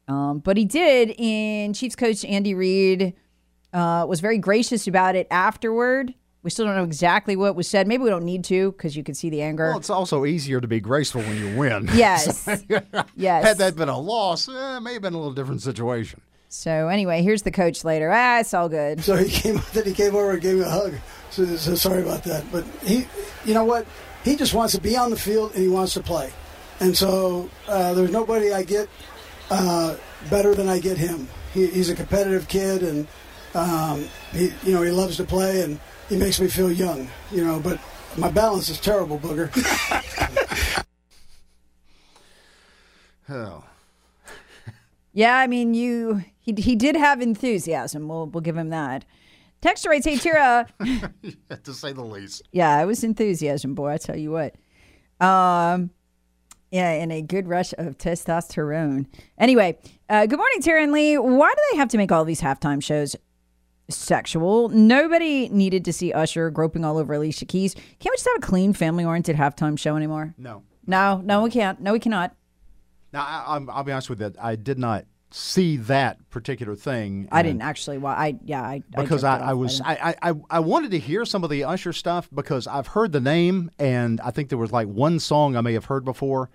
Um, 0.08 0.38
but 0.38 0.56
he 0.56 0.64
did. 0.64 1.10
And 1.20 1.74
Chiefs 1.74 1.96
coach 1.96 2.24
Andy 2.24 2.54
Reid 2.54 3.14
uh, 3.74 4.06
was 4.08 4.20
very 4.20 4.38
gracious 4.38 4.86
about 4.86 5.14
it 5.14 5.26
afterward. 5.30 6.14
We 6.46 6.50
still 6.50 6.66
don't 6.66 6.76
know 6.76 6.84
exactly 6.84 7.34
what 7.34 7.56
was 7.56 7.66
said. 7.66 7.88
Maybe 7.88 8.04
we 8.04 8.08
don't 8.08 8.24
need 8.24 8.44
to 8.44 8.70
because 8.70 8.96
you 8.96 9.02
can 9.02 9.16
see 9.16 9.30
the 9.30 9.42
anger. 9.42 9.70
Well, 9.70 9.78
it's 9.78 9.90
also 9.90 10.24
easier 10.24 10.60
to 10.60 10.68
be 10.68 10.78
graceful 10.78 11.20
when 11.22 11.36
you 11.36 11.58
win. 11.58 11.90
yes. 11.94 12.46
yes. 13.16 13.44
Had 13.44 13.58
that 13.58 13.74
been 13.74 13.88
a 13.88 13.98
loss, 13.98 14.48
eh, 14.48 14.76
it 14.76 14.80
may 14.80 14.92
have 14.92 15.02
been 15.02 15.14
a 15.14 15.16
little 15.16 15.32
different 15.32 15.60
situation. 15.60 16.20
So 16.48 16.86
anyway, 16.86 17.22
here's 17.22 17.42
the 17.42 17.50
coach 17.50 17.82
later. 17.82 18.12
Ah, 18.12 18.38
it's 18.38 18.54
all 18.54 18.68
good. 18.68 19.02
So 19.02 19.16
he 19.16 19.28
came. 19.28 19.60
Then 19.72 19.86
he 19.86 19.92
came 19.92 20.14
over 20.14 20.30
and 20.30 20.40
gave 20.40 20.54
me 20.54 20.60
a 20.60 20.70
hug. 20.70 20.94
So, 21.30 21.44
so 21.56 21.74
sorry 21.74 22.02
about 22.02 22.22
that. 22.22 22.44
But 22.52 22.64
he, 22.84 23.08
you 23.44 23.52
know 23.52 23.64
what? 23.64 23.84
He 24.22 24.36
just 24.36 24.54
wants 24.54 24.72
to 24.76 24.80
be 24.80 24.96
on 24.96 25.10
the 25.10 25.16
field 25.16 25.52
and 25.54 25.64
he 25.64 25.68
wants 25.68 25.94
to 25.94 26.00
play. 26.00 26.32
And 26.78 26.96
so 26.96 27.50
uh, 27.66 27.92
there's 27.94 28.12
nobody 28.12 28.52
I 28.52 28.62
get 28.62 28.88
uh, 29.50 29.96
better 30.30 30.54
than 30.54 30.68
I 30.68 30.78
get 30.78 30.96
him. 30.96 31.26
He, 31.52 31.66
he's 31.66 31.90
a 31.90 31.96
competitive 31.96 32.46
kid 32.46 32.84
and 32.84 33.08
um, 33.56 34.04
he, 34.30 34.52
you 34.62 34.74
know, 34.74 34.82
he 34.82 34.92
loves 34.92 35.16
to 35.16 35.24
play 35.24 35.62
and 35.62 35.80
he 36.08 36.16
makes 36.16 36.40
me 36.40 36.48
feel 36.48 36.70
young. 36.72 37.08
You 37.32 37.44
know, 37.44 37.60
but 37.60 37.78
my 38.16 38.30
balance 38.30 38.68
is 38.68 38.80
terrible, 38.80 39.18
booger. 39.18 39.50
Oh. 43.28 43.64
Yeah, 45.12 45.36
I 45.36 45.46
mean, 45.46 45.74
you 45.74 46.22
he 46.38 46.54
he 46.56 46.76
did 46.76 46.94
have 46.94 47.20
enthusiasm. 47.20 48.06
We'll 48.06 48.26
we'll 48.26 48.40
give 48.42 48.56
him 48.56 48.68
that. 48.70 49.04
Texter 49.62 49.88
writes, 49.88 50.06
"Hey 50.06 50.16
Tara, 50.16 50.68
to 51.64 51.74
say 51.74 51.92
the 51.92 52.04
least. 52.04 52.42
yeah, 52.52 52.80
it 52.80 52.84
was 52.84 53.02
enthusiasm, 53.02 53.74
boy. 53.74 53.92
I 53.92 53.96
tell 53.96 54.16
you 54.16 54.30
what. 54.30 54.54
Um, 55.20 55.90
yeah, 56.70 56.90
and 56.90 57.10
a 57.10 57.22
good 57.22 57.48
rush 57.48 57.72
of 57.78 57.96
testosterone. 57.96 59.06
Anyway, 59.38 59.78
uh, 60.10 60.26
good 60.26 60.38
morning, 60.38 60.60
Tara 60.60 60.82
and 60.82 60.92
Lee. 60.92 61.16
Why 61.16 61.50
do 61.50 61.62
they 61.72 61.78
have 61.78 61.88
to 61.88 61.96
make 61.96 62.12
all 62.12 62.24
these 62.24 62.40
halftime 62.42 62.82
shows 62.82 63.16
sexual? 63.88 64.68
Nobody 64.68 65.48
needed 65.48 65.84
to 65.84 65.92
see 65.92 66.12
Usher 66.12 66.50
groping 66.50 66.84
all 66.84 66.98
over 66.98 67.14
Alicia 67.14 67.44
Keys. 67.44 67.74
Can't 67.74 68.12
we 68.12 68.16
just 68.16 68.26
have 68.26 68.36
a 68.38 68.46
clean, 68.46 68.72
family-oriented 68.72 69.36
halftime 69.36 69.78
show 69.78 69.96
anymore? 69.96 70.34
No. 70.38 70.62
No, 70.86 71.20
no, 71.24 71.42
we 71.42 71.50
can't. 71.50 71.80
No, 71.80 71.92
we 71.92 71.98
cannot. 71.98 72.34
Now, 73.12 73.22
I, 73.22 73.56
I'm, 73.56 73.68
I'll 73.70 73.84
be 73.84 73.92
honest 73.92 74.10
with 74.10 74.20
you. 74.20 74.32
I 74.40 74.56
did 74.56 74.78
not 74.78 75.04
see 75.30 75.76
that 75.76 76.18
particular 76.30 76.74
thing. 76.74 77.28
I 77.32 77.42
didn't 77.42 77.62
actually. 77.62 77.98
Well, 77.98 78.14
I 78.14 78.38
yeah, 78.44 78.62
I 78.62 78.82
because 78.96 79.24
I, 79.24 79.38
I, 79.38 79.50
I 79.50 79.52
was 79.54 79.80
I, 79.84 80.14
I, 80.22 80.32
I 80.50 80.60
wanted 80.60 80.92
to 80.92 80.98
hear 80.98 81.24
some 81.24 81.44
of 81.44 81.50
the 81.50 81.64
Usher 81.64 81.92
stuff 81.92 82.28
because 82.32 82.66
I've 82.66 82.86
heard 82.88 83.12
the 83.12 83.20
name 83.20 83.70
and 83.78 84.20
I 84.20 84.30
think 84.30 84.48
there 84.48 84.58
was 84.58 84.72
like 84.72 84.86
one 84.86 85.18
song 85.18 85.56
I 85.56 85.60
may 85.60 85.72
have 85.72 85.86
heard 85.86 86.04
before, 86.04 86.50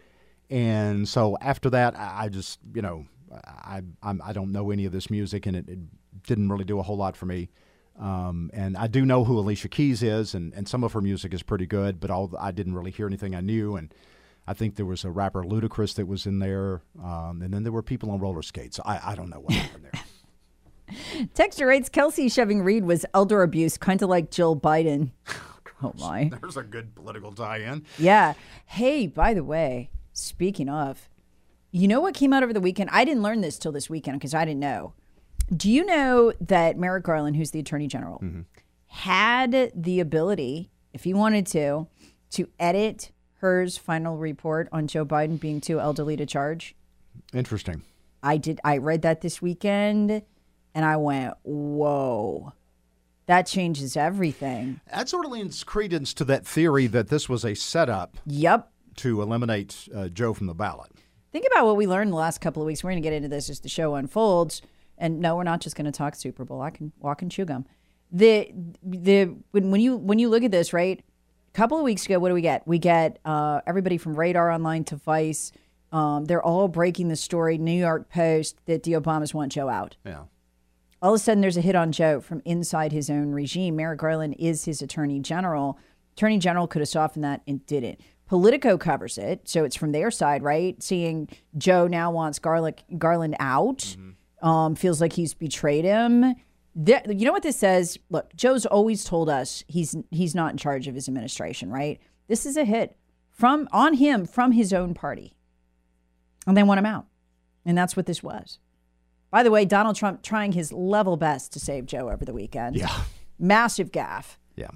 and 0.50 1.07
so 1.07 1.38
after 1.41 1.69
that 1.71 1.97
I, 1.97 2.23
I 2.23 2.29
just 2.29 2.59
you 2.73 2.81
know 2.81 3.05
I 3.45 3.81
I'm, 4.01 4.21
I 4.23 4.33
don't 4.33 4.51
know 4.51 4.71
any 4.71 4.85
of 4.85 4.93
this 4.93 5.09
music 5.09 5.45
and 5.45 5.57
it, 5.57 5.69
it 5.69 5.79
didn't 6.25 6.49
really 6.49 6.65
do 6.65 6.79
a 6.79 6.83
whole 6.83 6.97
lot 6.97 7.15
for 7.15 7.25
me. 7.25 7.49
Um, 7.99 8.49
and 8.53 8.77
I 8.77 8.87
do 8.87 9.05
know 9.05 9.23
who 9.23 9.37
Alicia 9.37 9.67
Keys 9.67 10.01
is, 10.01 10.33
and, 10.33 10.53
and 10.53 10.67
some 10.67 10.83
of 10.83 10.93
her 10.93 11.01
music 11.01 11.33
is 11.33 11.43
pretty 11.43 11.65
good, 11.67 11.99
but 11.99 12.09
all 12.09 12.33
I 12.39 12.51
didn't 12.51 12.73
really 12.73 12.91
hear 12.91 13.05
anything 13.05 13.35
I 13.35 13.41
knew. 13.41 13.75
And 13.75 13.93
I 14.47 14.53
think 14.53 14.75
there 14.75 14.85
was 14.85 15.03
a 15.03 15.11
rapper 15.11 15.43
Ludacris 15.43 15.95
that 15.95 16.07
was 16.07 16.25
in 16.25 16.39
there, 16.39 16.81
um, 17.03 17.41
and 17.43 17.53
then 17.53 17.63
there 17.63 17.71
were 17.71 17.83
people 17.83 18.09
on 18.11 18.19
roller 18.19 18.41
skates. 18.41 18.79
I, 18.83 19.11
I 19.11 19.15
don't 19.15 19.29
know 19.29 19.41
what 19.41 19.53
happened 19.53 19.85
there. 19.91 21.27
Texture 21.33 21.67
writes 21.67 21.89
Kelce 21.89 22.31
shoving 22.31 22.63
Reid 22.63 22.85
was 22.85 23.05
elder 23.13 23.43
abuse, 23.43 23.77
kind 23.77 24.01
of 24.01 24.09
like 24.09 24.31
Jill 24.31 24.55
Biden. 24.55 25.11
Oh 25.83 25.93
my. 25.99 26.29
There's 26.41 26.57
a 26.57 26.63
good 26.63 26.93
political 26.93 27.31
tie-in. 27.31 27.85
Yeah. 27.97 28.35
Hey, 28.67 29.07
by 29.07 29.33
the 29.33 29.43
way, 29.43 29.89
speaking 30.13 30.69
of, 30.69 31.09
you 31.71 31.87
know 31.87 32.01
what 32.01 32.13
came 32.13 32.33
out 32.33 32.43
over 32.43 32.53
the 32.53 32.61
weekend? 32.61 32.91
I 32.91 33.03
didn't 33.03 33.23
learn 33.23 33.41
this 33.41 33.57
till 33.57 33.71
this 33.71 33.89
weekend 33.89 34.19
because 34.19 34.35
I 34.35 34.45
didn't 34.45 34.59
know. 34.59 34.93
Do 35.55 35.70
you 35.70 35.86
know 35.86 36.34
that 36.41 36.77
Merrick 36.77 37.03
Garland, 37.03 37.36
who's 37.36 37.51
the 37.51 37.60
Attorney 37.60 37.88
General, 37.88 38.20
Mm-hmm. 38.24 38.41
had 38.88 39.72
the 39.75 40.00
ability 40.00 40.70
if 40.93 41.03
he 41.03 41.13
wanted 41.13 41.46
to, 41.48 41.88
to 42.31 42.48
edit 42.60 43.12
Hur's 43.39 43.77
final 43.77 44.17
report 44.17 44.67
on 44.72 44.88
Joe 44.88 45.05
Biden 45.05 45.39
being 45.39 45.62
too 45.62 45.79
elderly 45.79 46.15
to 46.17 46.25
charge. 46.25 46.75
Interesting. 47.34 47.81
I 48.24 48.38
did. 48.38 48.60
I 48.63 48.77
read 48.77 49.01
that 49.01 49.22
this 49.22 49.41
weekend, 49.41 50.22
and 50.75 50.86
I 50.86 50.96
went, 50.98 51.34
"Whoa, 51.43 52.53
that 53.25 53.48
changes 53.48 53.98
everything." 53.98 54.79
That 54.93 55.10
sort 55.10 55.25
of 55.25 55.31
lends 55.31 55.63
credence 55.63 56.13
to 56.15 56.25
that 56.25 56.46
theory 56.46 56.86
that 56.88 57.08
this 57.10 57.27
was 57.27 57.43
a 57.43 57.55
setup. 57.55 58.17
Yep. 58.27 58.70
To 58.98 59.22
eliminate 59.22 59.88
uh, 59.96 60.10
Joe 60.10 60.34
from 60.34 60.48
the 60.48 60.53
ballot. 60.53 60.91
Think 61.31 61.46
about 61.51 61.65
what 61.65 61.77
we 61.77 61.88
learned 61.88 62.12
the 62.12 62.17
last 62.17 62.41
couple 62.41 62.62
of 62.62 62.67
weeks. 62.67 62.84
We're 62.84 62.91
going 62.91 63.01
to 63.01 63.10
get 63.10 63.13
into 63.15 63.29
this 63.29 63.50
as 63.50 63.62
the 63.62 63.70
show 63.70 63.96
unfolds. 63.96 64.62
And 65.01 65.20
no, 65.20 65.36
we're 65.36 65.43
not 65.43 65.60
just 65.60 65.75
going 65.75 65.86
to 65.86 65.91
talk 65.91 66.15
Super 66.15 66.46
Bowl. 66.46 66.62
I 66.62 66.70
can 66.70 66.93
walk 67.00 67.24
and 67.24 67.31
chew 67.31 67.43
gum. 67.43 67.65
The 68.12 68.51
the 68.84 69.36
when, 69.50 69.72
when 69.72 69.81
you 69.81 69.98
when 69.98 70.20
you 70.20 70.29
look 70.29 70.43
at 70.43 70.51
this, 70.51 70.72
right? 70.72 71.03
A 71.50 71.58
couple 71.58 71.77
of 71.77 71.84
weeks 71.84 72.05
ago, 72.05 72.20
what 72.20 72.29
do 72.29 72.36
we 72.36 72.41
get? 72.41 72.65
We 72.65 72.77
get 72.77 73.20
uh, 73.25 73.62
everybody 73.65 73.98
from 73.98 74.15
Radar 74.15 74.51
Online 74.51 74.86
to 74.86 74.96
Vice. 74.96 75.51
Um, 75.91 76.25
they're 76.25 76.43
all 76.43 76.67
breaking 76.70 77.10
the 77.10 77.15
story. 77.15 77.58
New 77.58 77.77
York 77.77 78.10
Post 78.10 78.58
that 78.67 78.84
the 78.84 78.93
Obamas 78.93 79.34
want 79.34 79.51
Joe 79.51 79.67
out. 79.67 79.98
Yeah. 80.05 80.24
All 81.01 81.13
of 81.13 81.20
a 81.20 81.24
sudden, 81.24 81.41
there's 81.41 81.58
a 81.58 81.62
hit 81.62 81.75
on 81.75 81.91
Joe 81.91 82.22
from 82.22 82.41
inside 82.46 82.91
his 82.91 83.10
own 83.10 83.31
regime. 83.31 83.75
Merrick 83.75 84.00
Garland 84.00 84.36
is 84.38 84.65
his 84.65 84.84
attorney 84.84 85.20
general. 85.20 85.79
Attorney 86.15 86.38
general 86.38 86.67
could 86.67 86.81
have 86.81 86.89
softened 86.89 87.24
that 87.24 87.41
and 87.48 87.65
didn't. 87.65 88.00
Politico 88.27 88.77
covers 88.77 89.17
it, 89.17 89.50
so 89.50 89.63
it's 89.65 89.75
from 89.75 89.91
their 89.91 90.12
side, 90.12 90.43
right? 90.43 90.81
Seeing 90.81 91.27
Joe 91.58 91.88
now 91.88 92.12
wants 92.12 92.39
Garlic, 92.39 92.84
Garland 92.98 93.36
out, 93.39 93.79
mm-hmm. 93.79 94.12
Um, 94.41 94.75
feels 94.75 95.01
like 95.01 95.13
he's 95.13 95.33
betrayed 95.33 95.86
him. 95.86 96.36
You 96.75 97.25
know 97.25 97.31
what 97.31 97.43
this 97.43 97.57
says? 97.57 97.98
Look, 98.10 98.36
Joe's 98.36 98.65
always 98.65 99.03
told 99.03 99.29
us 99.29 99.63
he's 99.67 99.95
he's 100.10 100.33
not 100.33 100.51
in 100.51 100.57
charge 100.57 100.88
of 100.88 100.95
his 100.95 101.07
administration, 101.07 101.69
right? 101.69 102.00
This 102.27 102.45
is 102.45 102.55
a 102.55 102.63
hit 102.63 102.95
from 103.29 103.67
on 103.71 103.95
him 103.95 104.25
from 104.25 104.53
his 104.53 104.71
own 104.71 104.93
party 104.93 105.36
and 106.48 106.55
they 106.55 106.63
want 106.63 106.79
him 106.79 106.86
out. 106.86 107.07
And 107.65 107.77
that's 107.77 107.95
what 107.95 108.05
this 108.05 108.24
was. 108.24 108.60
By 109.29 109.43
the 109.43 109.51
way, 109.51 109.65
Donald 109.65 109.95
Trump 109.95 110.24
trying 110.24 110.51
his 110.51 110.74
level 110.74 111.15
best 111.17 111.53
to 111.53 111.60
save 111.60 111.86
Joe 111.86 112.10
over 112.10 112.25
the 112.25 112.33
weekend. 112.33 112.75
Yeah. 112.75 113.03
Massive 113.39 113.91
gaffe. 113.91 114.38
Yeah. 114.55 114.71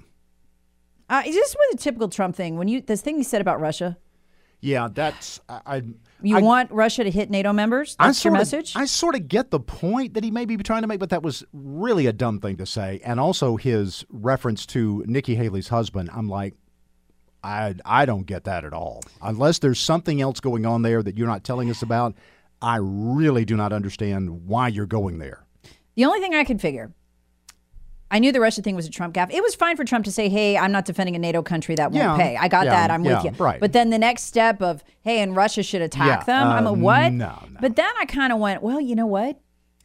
Uh, 1.08 1.22
is 1.26 1.34
this 1.34 1.54
was 1.54 1.74
a 1.74 1.76
typical 1.76 2.08
Trump 2.08 2.34
thing? 2.34 2.56
When 2.56 2.68
you 2.68 2.80
this 2.80 3.00
thing 3.00 3.16
he 3.16 3.22
said 3.22 3.40
about 3.40 3.60
Russia? 3.60 3.96
Yeah, 4.60 4.88
that's 4.92 5.40
I. 5.48 5.82
you 6.22 6.38
I, 6.38 6.40
want 6.40 6.70
Russia 6.70 7.04
to 7.04 7.10
hit 7.10 7.30
NATO 7.30 7.52
members? 7.52 7.94
That's 7.98 8.24
your 8.24 8.32
message. 8.32 8.74
Of, 8.74 8.82
I 8.82 8.84
sort 8.86 9.14
of 9.14 9.28
get 9.28 9.50
the 9.50 9.60
point 9.60 10.14
that 10.14 10.24
he 10.24 10.30
may 10.30 10.44
be 10.44 10.56
trying 10.56 10.82
to 10.82 10.88
make, 10.88 10.98
but 10.98 11.10
that 11.10 11.22
was 11.22 11.44
really 11.52 12.06
a 12.06 12.12
dumb 12.12 12.40
thing 12.40 12.56
to 12.56 12.66
say. 12.66 13.00
And 13.04 13.20
also 13.20 13.56
his 13.56 14.04
reference 14.10 14.66
to 14.66 15.04
Nikki 15.06 15.34
Haley's 15.34 15.68
husband. 15.68 16.10
I'm 16.12 16.28
like, 16.28 16.54
I 17.44 17.74
I 17.84 18.06
don't 18.06 18.26
get 18.26 18.44
that 18.44 18.64
at 18.64 18.72
all. 18.72 19.02
Unless 19.22 19.60
there's 19.60 19.80
something 19.80 20.20
else 20.20 20.40
going 20.40 20.66
on 20.66 20.82
there 20.82 21.02
that 21.02 21.16
you're 21.16 21.28
not 21.28 21.44
telling 21.44 21.70
us 21.70 21.82
about, 21.82 22.14
I 22.60 22.78
really 22.80 23.44
do 23.44 23.56
not 23.56 23.72
understand 23.72 24.46
why 24.46 24.68
you're 24.68 24.86
going 24.86 25.18
there. 25.18 25.44
The 25.94 26.04
only 26.04 26.20
thing 26.20 26.34
I 26.34 26.44
can 26.44 26.58
figure, 26.58 26.92
I 28.10 28.18
knew 28.20 28.30
the 28.30 28.40
Russia 28.40 28.62
thing 28.62 28.76
was 28.76 28.86
a 28.86 28.90
Trump 28.90 29.14
gaffe. 29.14 29.32
It 29.32 29.42
was 29.42 29.54
fine 29.54 29.76
for 29.76 29.84
Trump 29.84 30.04
to 30.04 30.12
say, 30.12 30.28
"Hey, 30.28 30.56
I'm 30.56 30.72
not 30.72 30.84
defending 30.84 31.16
a 31.16 31.18
NATO 31.18 31.42
country 31.42 31.74
that 31.74 31.90
won't 31.90 32.04
yeah, 32.04 32.16
pay." 32.16 32.36
I 32.36 32.48
got 32.48 32.66
yeah, 32.66 32.70
that. 32.70 32.90
I'm 32.90 33.04
yeah, 33.04 33.16
with 33.16 33.24
you. 33.24 33.44
Right. 33.44 33.58
But 33.58 33.72
then 33.72 33.90
the 33.90 33.98
next 33.98 34.24
step 34.24 34.62
of, 34.62 34.84
"Hey, 35.02 35.20
and 35.20 35.34
Russia 35.34 35.62
should 35.62 35.82
attack 35.82 36.26
them." 36.26 36.46
I'm 36.46 36.66
a 36.66 36.72
uh, 36.72 36.74
what? 36.74 37.12
No, 37.12 37.26
no. 37.50 37.58
But 37.60 37.76
then 37.76 37.90
I 38.00 38.04
kind 38.06 38.32
of 38.32 38.38
went, 38.38 38.62
"Well, 38.62 38.80
you 38.80 38.94
know 38.94 39.06
what? 39.06 39.40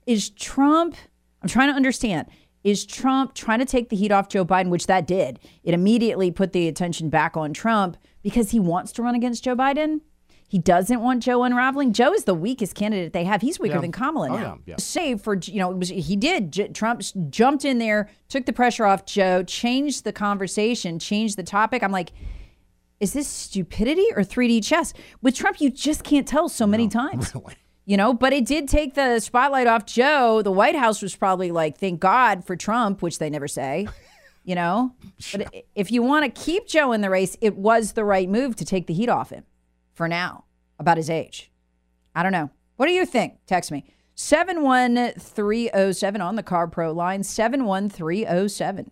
Is 0.06 0.30
Trump? 0.30 0.96
I'm 1.42 1.50
trying 1.50 1.70
to 1.70 1.76
understand." 1.76 2.28
Is 2.64 2.86
Trump 2.86 3.34
trying 3.34 3.58
to 3.58 3.66
take 3.66 3.90
the 3.90 3.96
heat 3.96 4.12
off 4.12 4.30
Joe 4.30 4.46
Biden, 4.46 4.70
which 4.70 4.86
that 4.86 5.08
did? 5.08 5.40
It 5.64 5.74
immediately 5.74 6.30
put 6.30 6.54
the 6.54 6.68
attention 6.68 7.10
back 7.10 7.36
on 7.36 7.54
Trump 7.54 7.98
because 8.22 8.52
he 8.52 8.60
wants 8.60 8.92
to 8.94 9.02
run 9.02 9.16
against 9.16 9.44
Joe 9.44 9.56
Biden. 9.56 10.02
He 10.52 10.60
doesn't 10.60 11.00
want 11.00 11.24
Joe 11.24 11.44
unraveling. 11.44 11.94
Joe 11.94 12.12
is 12.14 12.26
the 12.26 12.34
weakest 12.36 12.76
candidate 12.76 13.14
they 13.14 13.24
have. 13.24 13.42
He's 13.42 13.58
weaker 13.58 13.76
Yeah. 13.76 13.82
than 13.82 13.94
Kamala 13.94 14.30
Oh, 14.30 14.36
now. 14.36 14.42
yeah, 14.42 14.56
yeah. 14.66 14.76
Save 14.80 15.22
for 15.22 15.38
you 15.42 15.60
know, 15.60 15.72
it 15.72 15.78
was, 15.78 15.88
he 15.88 16.18
did. 16.18 16.52
J- 16.52 16.68
Trump 16.68 17.02
jumped 17.30 17.64
in 17.64 17.78
there, 17.78 18.10
took 18.28 18.46
the 18.46 18.52
pressure 18.52 18.86
off 18.86 19.06
Joe, 19.06 19.44
changed 19.44 20.04
the 20.04 20.12
conversation, 20.12 21.00
changed 21.00 21.38
the 21.38 21.44
topic. 21.44 21.84
I'm 21.84 21.94
like, 21.94 22.12
is 23.00 23.14
this 23.14 23.30
stupidity 23.30 24.06
or 24.14 24.24
3D 24.24 24.60
chess? 24.62 24.94
With 25.22 25.36
Trump, 25.36 25.62
you 25.62 25.70
just 25.70 26.04
can't 26.04 26.28
tell 26.28 26.50
so 26.50 26.68
many 26.68 26.88
times. 27.00 27.34
Really. 27.34 27.56
You 27.86 27.96
know, 27.96 28.14
but 28.14 28.34
it 28.34 28.46
did 28.46 28.68
take 28.68 28.94
the 28.96 29.22
spotlight 29.22 29.68
off 29.68 29.86
Joe. 29.86 30.42
The 30.42 30.52
White 30.52 30.76
House 30.76 31.02
was 31.02 31.16
probably 31.16 31.52
like, 31.52 31.78
thank 31.78 32.02
God 32.02 32.44
for 32.46 32.58
Trump, 32.58 33.02
which 33.02 33.20
they 33.20 33.30
never 33.30 33.48
say. 33.48 33.88
You 34.44 34.56
know, 34.56 34.96
but 35.32 35.54
if 35.76 35.92
you 35.92 36.04
want 36.04 36.26
to 36.26 36.42
keep 36.42 36.68
Joe 36.68 36.92
in 36.92 37.00
the 37.00 37.10
race, 37.10 37.38
it 37.40 37.56
was 37.56 37.94
the 37.94 38.04
right 38.04 38.28
move 38.28 38.58
to 38.58 38.66
take 38.66 38.88
the 38.88 38.94
heat 38.94 39.08
off 39.08 39.30
him 39.30 39.46
for 39.94 40.08
now 40.08 40.46
about 40.80 40.98
his 40.98 41.10
age. 41.10 41.52
I 42.16 42.24
don't 42.24 42.32
know. 42.32 42.50
What 42.76 42.88
do 42.88 42.94
you 42.94 43.06
think? 43.06 43.36
Text 43.46 43.72
me 43.72 43.86
71307 44.16 46.22
on 46.22 46.36
the 46.36 46.44
Car 46.44 46.68
Pro 46.68 46.92
line 46.92 47.24
71307. 47.24 48.92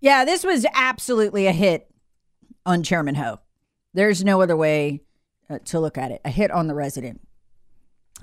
Yeah, 0.00 0.24
this 0.24 0.44
was 0.44 0.64
absolutely 0.72 1.46
a 1.46 1.52
hit 1.52 1.90
on 2.64 2.82
Chairman 2.82 3.16
Ho. 3.16 3.40
There's 3.92 4.24
no 4.24 4.40
other 4.40 4.56
way 4.56 5.02
uh, 5.48 5.58
to 5.66 5.80
look 5.80 5.98
at 5.98 6.10
it. 6.10 6.20
A 6.24 6.30
hit 6.30 6.50
on 6.50 6.68
the 6.68 6.74
resident. 6.74 7.20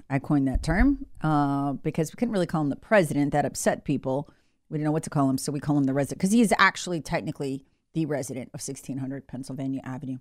I 0.09 0.19
coined 0.19 0.47
that 0.47 0.63
term 0.63 1.05
uh, 1.21 1.73
because 1.73 2.11
we 2.11 2.17
couldn't 2.17 2.33
really 2.33 2.45
call 2.45 2.61
him 2.61 2.69
the 2.69 2.75
president. 2.75 3.31
That 3.31 3.45
upset 3.45 3.83
people. 3.83 4.29
We 4.69 4.77
didn't 4.77 4.85
know 4.85 4.91
what 4.91 5.03
to 5.03 5.09
call 5.09 5.29
him, 5.29 5.37
so 5.37 5.51
we 5.51 5.59
call 5.59 5.77
him 5.77 5.85
the 5.85 5.93
resident 5.93 6.19
because 6.19 6.31
he 6.31 6.41
is 6.41 6.53
actually 6.57 6.99
technically 6.99 7.63
the 7.93 8.05
resident 8.05 8.49
of 8.53 8.59
1600 8.59 9.27
Pennsylvania 9.27 9.81
Avenue. 9.83 10.17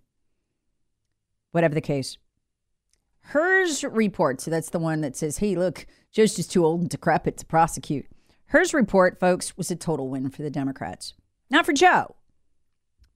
Whatever 1.52 1.74
the 1.74 1.80
case. 1.80 2.18
Hur's 3.20 3.82
report, 3.82 4.40
so 4.40 4.50
that's 4.50 4.70
the 4.70 4.78
one 4.78 5.00
that 5.00 5.16
says, 5.16 5.38
hey, 5.38 5.56
look, 5.56 5.86
Joe's 6.12 6.36
just 6.36 6.52
too 6.52 6.64
old 6.64 6.82
and 6.82 6.90
decrepit 6.90 7.36
to 7.38 7.46
prosecute. 7.46 8.06
Hur's 8.46 8.72
report, 8.72 9.18
folks, 9.18 9.56
was 9.56 9.70
a 9.70 9.76
total 9.76 10.08
win 10.08 10.30
for 10.30 10.42
the 10.42 10.50
Democrats. 10.50 11.14
Not 11.50 11.66
for 11.66 11.72
Joe, 11.72 12.16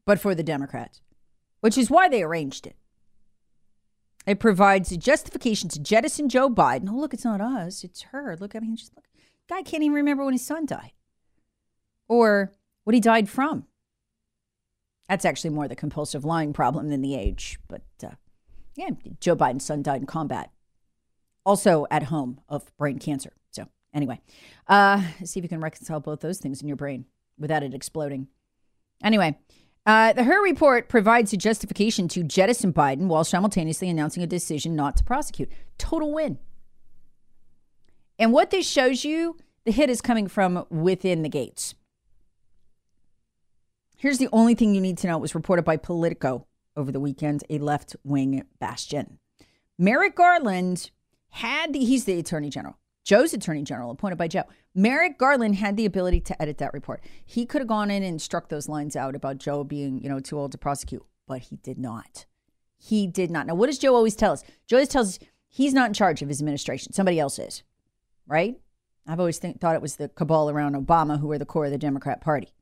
but 0.04 0.20
for 0.20 0.34
the 0.34 0.42
Democrats, 0.42 1.00
which 1.60 1.76
is 1.76 1.90
why 1.90 2.08
they 2.08 2.22
arranged 2.22 2.66
it. 2.66 2.76
It 4.26 4.38
provides 4.38 4.92
a 4.92 4.96
justification 4.96 5.68
to 5.70 5.80
jettison 5.80 6.28
Joe 6.28 6.48
Biden. 6.50 6.88
Oh, 6.90 6.96
look, 6.96 7.14
it's 7.14 7.24
not 7.24 7.40
us, 7.40 7.82
it's 7.82 8.02
Hur. 8.02 8.36
Look, 8.36 8.54
I 8.54 8.60
mean, 8.60 8.76
just 8.76 8.94
look. 8.94 9.04
Guy 9.48 9.62
can't 9.62 9.82
even 9.82 9.94
remember 9.94 10.24
when 10.24 10.34
his 10.34 10.46
son 10.46 10.66
died 10.66 10.92
or 12.06 12.52
what 12.84 12.94
he 12.94 13.00
died 13.00 13.28
from. 13.28 13.66
That's 15.08 15.24
actually 15.24 15.50
more 15.50 15.66
the 15.66 15.74
compulsive 15.74 16.24
lying 16.24 16.52
problem 16.52 16.88
than 16.88 17.02
the 17.02 17.16
age. 17.16 17.58
But 17.66 17.82
uh, 18.04 18.14
yeah, 18.76 18.90
Joe 19.18 19.34
Biden's 19.34 19.64
son 19.64 19.82
died 19.82 20.02
in 20.02 20.06
combat, 20.06 20.52
also 21.44 21.86
at 21.90 22.04
home 22.04 22.40
of 22.48 22.76
brain 22.76 23.00
cancer. 23.00 23.32
So, 23.50 23.66
anyway, 23.92 24.20
uh, 24.68 25.02
see 25.24 25.40
if 25.40 25.44
you 25.44 25.48
can 25.48 25.60
reconcile 25.60 25.98
both 25.98 26.20
those 26.20 26.38
things 26.38 26.62
in 26.62 26.68
your 26.68 26.76
brain 26.76 27.06
without 27.40 27.64
it 27.64 27.74
exploding. 27.74 28.28
Anyway, 29.02 29.36
uh, 29.86 30.12
the 30.12 30.24
Hur 30.24 30.42
report 30.44 30.88
provides 30.88 31.32
a 31.32 31.36
justification 31.36 32.06
to 32.08 32.22
jettison 32.22 32.72
Biden 32.72 33.06
while 33.06 33.24
simultaneously 33.24 33.88
announcing 33.88 34.22
a 34.22 34.26
decision 34.26 34.76
not 34.76 34.96
to 34.98 35.04
prosecute. 35.04 35.50
Total 35.78 36.12
win. 36.12 36.38
And 38.18 38.32
what 38.32 38.50
this 38.50 38.68
shows 38.68 39.04
you, 39.04 39.38
the 39.64 39.72
hit 39.72 39.88
is 39.88 40.02
coming 40.02 40.28
from 40.28 40.66
within 40.70 41.22
the 41.22 41.28
gates. 41.28 41.74
Here's 43.96 44.18
the 44.18 44.28
only 44.32 44.54
thing 44.54 44.74
you 44.74 44.80
need 44.80 44.98
to 44.98 45.06
know. 45.06 45.16
It 45.16 45.20
was 45.20 45.34
reported 45.34 45.64
by 45.64 45.78
Politico 45.78 46.46
over 46.76 46.92
the 46.92 47.00
weekend, 47.00 47.44
a 47.50 47.58
left 47.58 47.96
wing 48.04 48.44
bastion. 48.58 49.18
Merrick 49.78 50.14
Garland 50.14 50.90
had 51.30 51.72
the, 51.72 51.80
he's 51.80 52.04
the 52.04 52.18
attorney 52.18 52.50
general. 52.50 52.78
Joe's 53.04 53.32
attorney 53.32 53.62
general, 53.62 53.90
appointed 53.90 54.16
by 54.18 54.28
Joe. 54.28 54.44
Merrick 54.74 55.18
Garland 55.18 55.56
had 55.56 55.76
the 55.76 55.86
ability 55.86 56.20
to 56.20 56.40
edit 56.40 56.58
that 56.58 56.72
report. 56.72 57.02
He 57.26 57.44
could 57.44 57.60
have 57.60 57.68
gone 57.68 57.90
in 57.90 58.02
and 58.02 58.22
struck 58.22 58.48
those 58.48 58.68
lines 58.68 58.94
out 58.94 59.16
about 59.16 59.38
Joe 59.38 59.64
being, 59.64 60.02
you 60.02 60.08
know, 60.08 60.20
too 60.20 60.38
old 60.38 60.52
to 60.52 60.58
prosecute, 60.58 61.04
but 61.26 61.42
he 61.42 61.56
did 61.56 61.78
not. 61.78 62.26
He 62.78 63.06
did 63.06 63.30
not. 63.30 63.46
Now, 63.46 63.54
what 63.54 63.66
does 63.66 63.78
Joe 63.78 63.94
always 63.94 64.14
tell 64.14 64.32
us? 64.32 64.44
Joe 64.66 64.76
always 64.76 64.88
tells 64.88 65.08
us 65.08 65.18
he's 65.48 65.74
not 65.74 65.88
in 65.88 65.94
charge 65.94 66.22
of 66.22 66.28
his 66.28 66.40
administration. 66.40 66.92
Somebody 66.92 67.18
else 67.18 67.38
is, 67.38 67.62
right? 68.26 68.58
I've 69.06 69.18
always 69.18 69.38
thought 69.38 69.74
it 69.74 69.82
was 69.82 69.96
the 69.96 70.08
cabal 70.08 70.50
around 70.50 70.76
Obama 70.76 71.18
who 71.18 71.26
were 71.26 71.38
the 71.38 71.44
core 71.44 71.64
of 71.64 71.72
the 71.72 71.78
Democrat 71.78 72.20
Party. 72.20 72.54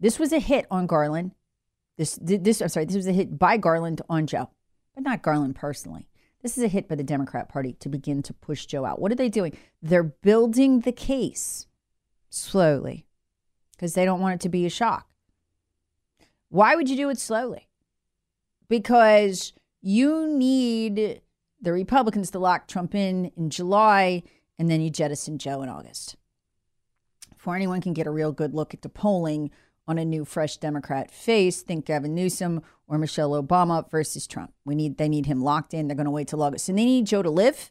This 0.00 0.18
was 0.18 0.32
a 0.32 0.38
hit 0.38 0.66
on 0.70 0.86
Garland. 0.86 1.32
This, 1.98 2.18
this, 2.20 2.60
I'm 2.60 2.68
sorry, 2.68 2.86
this 2.86 2.96
was 2.96 3.06
a 3.06 3.12
hit 3.12 3.38
by 3.38 3.56
Garland 3.56 4.02
on 4.08 4.26
Joe, 4.26 4.50
but 4.94 5.04
not 5.04 5.22
Garland 5.22 5.56
personally. 5.56 6.08
This 6.42 6.56
is 6.56 6.64
a 6.64 6.68
hit 6.68 6.88
by 6.88 6.94
the 6.94 7.02
Democrat 7.02 7.48
Party 7.48 7.72
to 7.80 7.88
begin 7.88 8.22
to 8.22 8.32
push 8.32 8.66
Joe 8.66 8.84
out. 8.84 9.00
What 9.00 9.10
are 9.10 9.16
they 9.16 9.28
doing? 9.28 9.56
They're 9.82 10.02
building 10.02 10.80
the 10.80 10.92
case 10.92 11.66
slowly 12.30 13.06
because 13.72 13.94
they 13.94 14.04
don't 14.04 14.20
want 14.20 14.36
it 14.36 14.40
to 14.42 14.48
be 14.48 14.66
a 14.66 14.70
shock. 14.70 15.08
Why 16.48 16.76
would 16.76 16.88
you 16.88 16.96
do 16.96 17.10
it 17.10 17.18
slowly? 17.18 17.68
Because 18.68 19.52
you 19.80 20.26
need 20.28 21.20
the 21.60 21.72
Republicans 21.72 22.30
to 22.30 22.38
lock 22.38 22.68
Trump 22.68 22.94
in 22.94 23.26
in 23.36 23.50
July 23.50 24.22
and 24.58 24.70
then 24.70 24.80
you 24.80 24.90
jettison 24.90 25.38
Joe 25.38 25.62
in 25.62 25.68
August. 25.68 26.16
Before 27.30 27.56
anyone 27.56 27.80
can 27.80 27.92
get 27.92 28.06
a 28.06 28.10
real 28.10 28.32
good 28.32 28.54
look 28.54 28.74
at 28.74 28.82
the 28.82 28.88
polling 28.88 29.50
on 29.88 29.98
a 29.98 30.04
new 30.04 30.24
fresh 30.24 30.56
Democrat 30.56 31.10
face. 31.10 31.62
Think 31.62 31.86
Gavin 31.86 32.14
Newsom 32.14 32.62
or 32.88 32.98
Michelle 32.98 33.30
Obama 33.30 33.88
versus 33.90 34.26
Trump. 34.26 34.52
We 34.64 34.74
need 34.74 34.98
they 34.98 35.08
need 35.08 35.26
him 35.26 35.42
locked 35.42 35.74
in. 35.74 35.88
They're 35.88 35.96
going 35.96 36.06
to 36.06 36.10
wait 36.10 36.28
till 36.28 36.42
August, 36.42 36.68
and 36.68 36.78
they 36.78 36.84
need 36.84 37.06
Joe 37.06 37.22
to 37.22 37.30
live. 37.30 37.70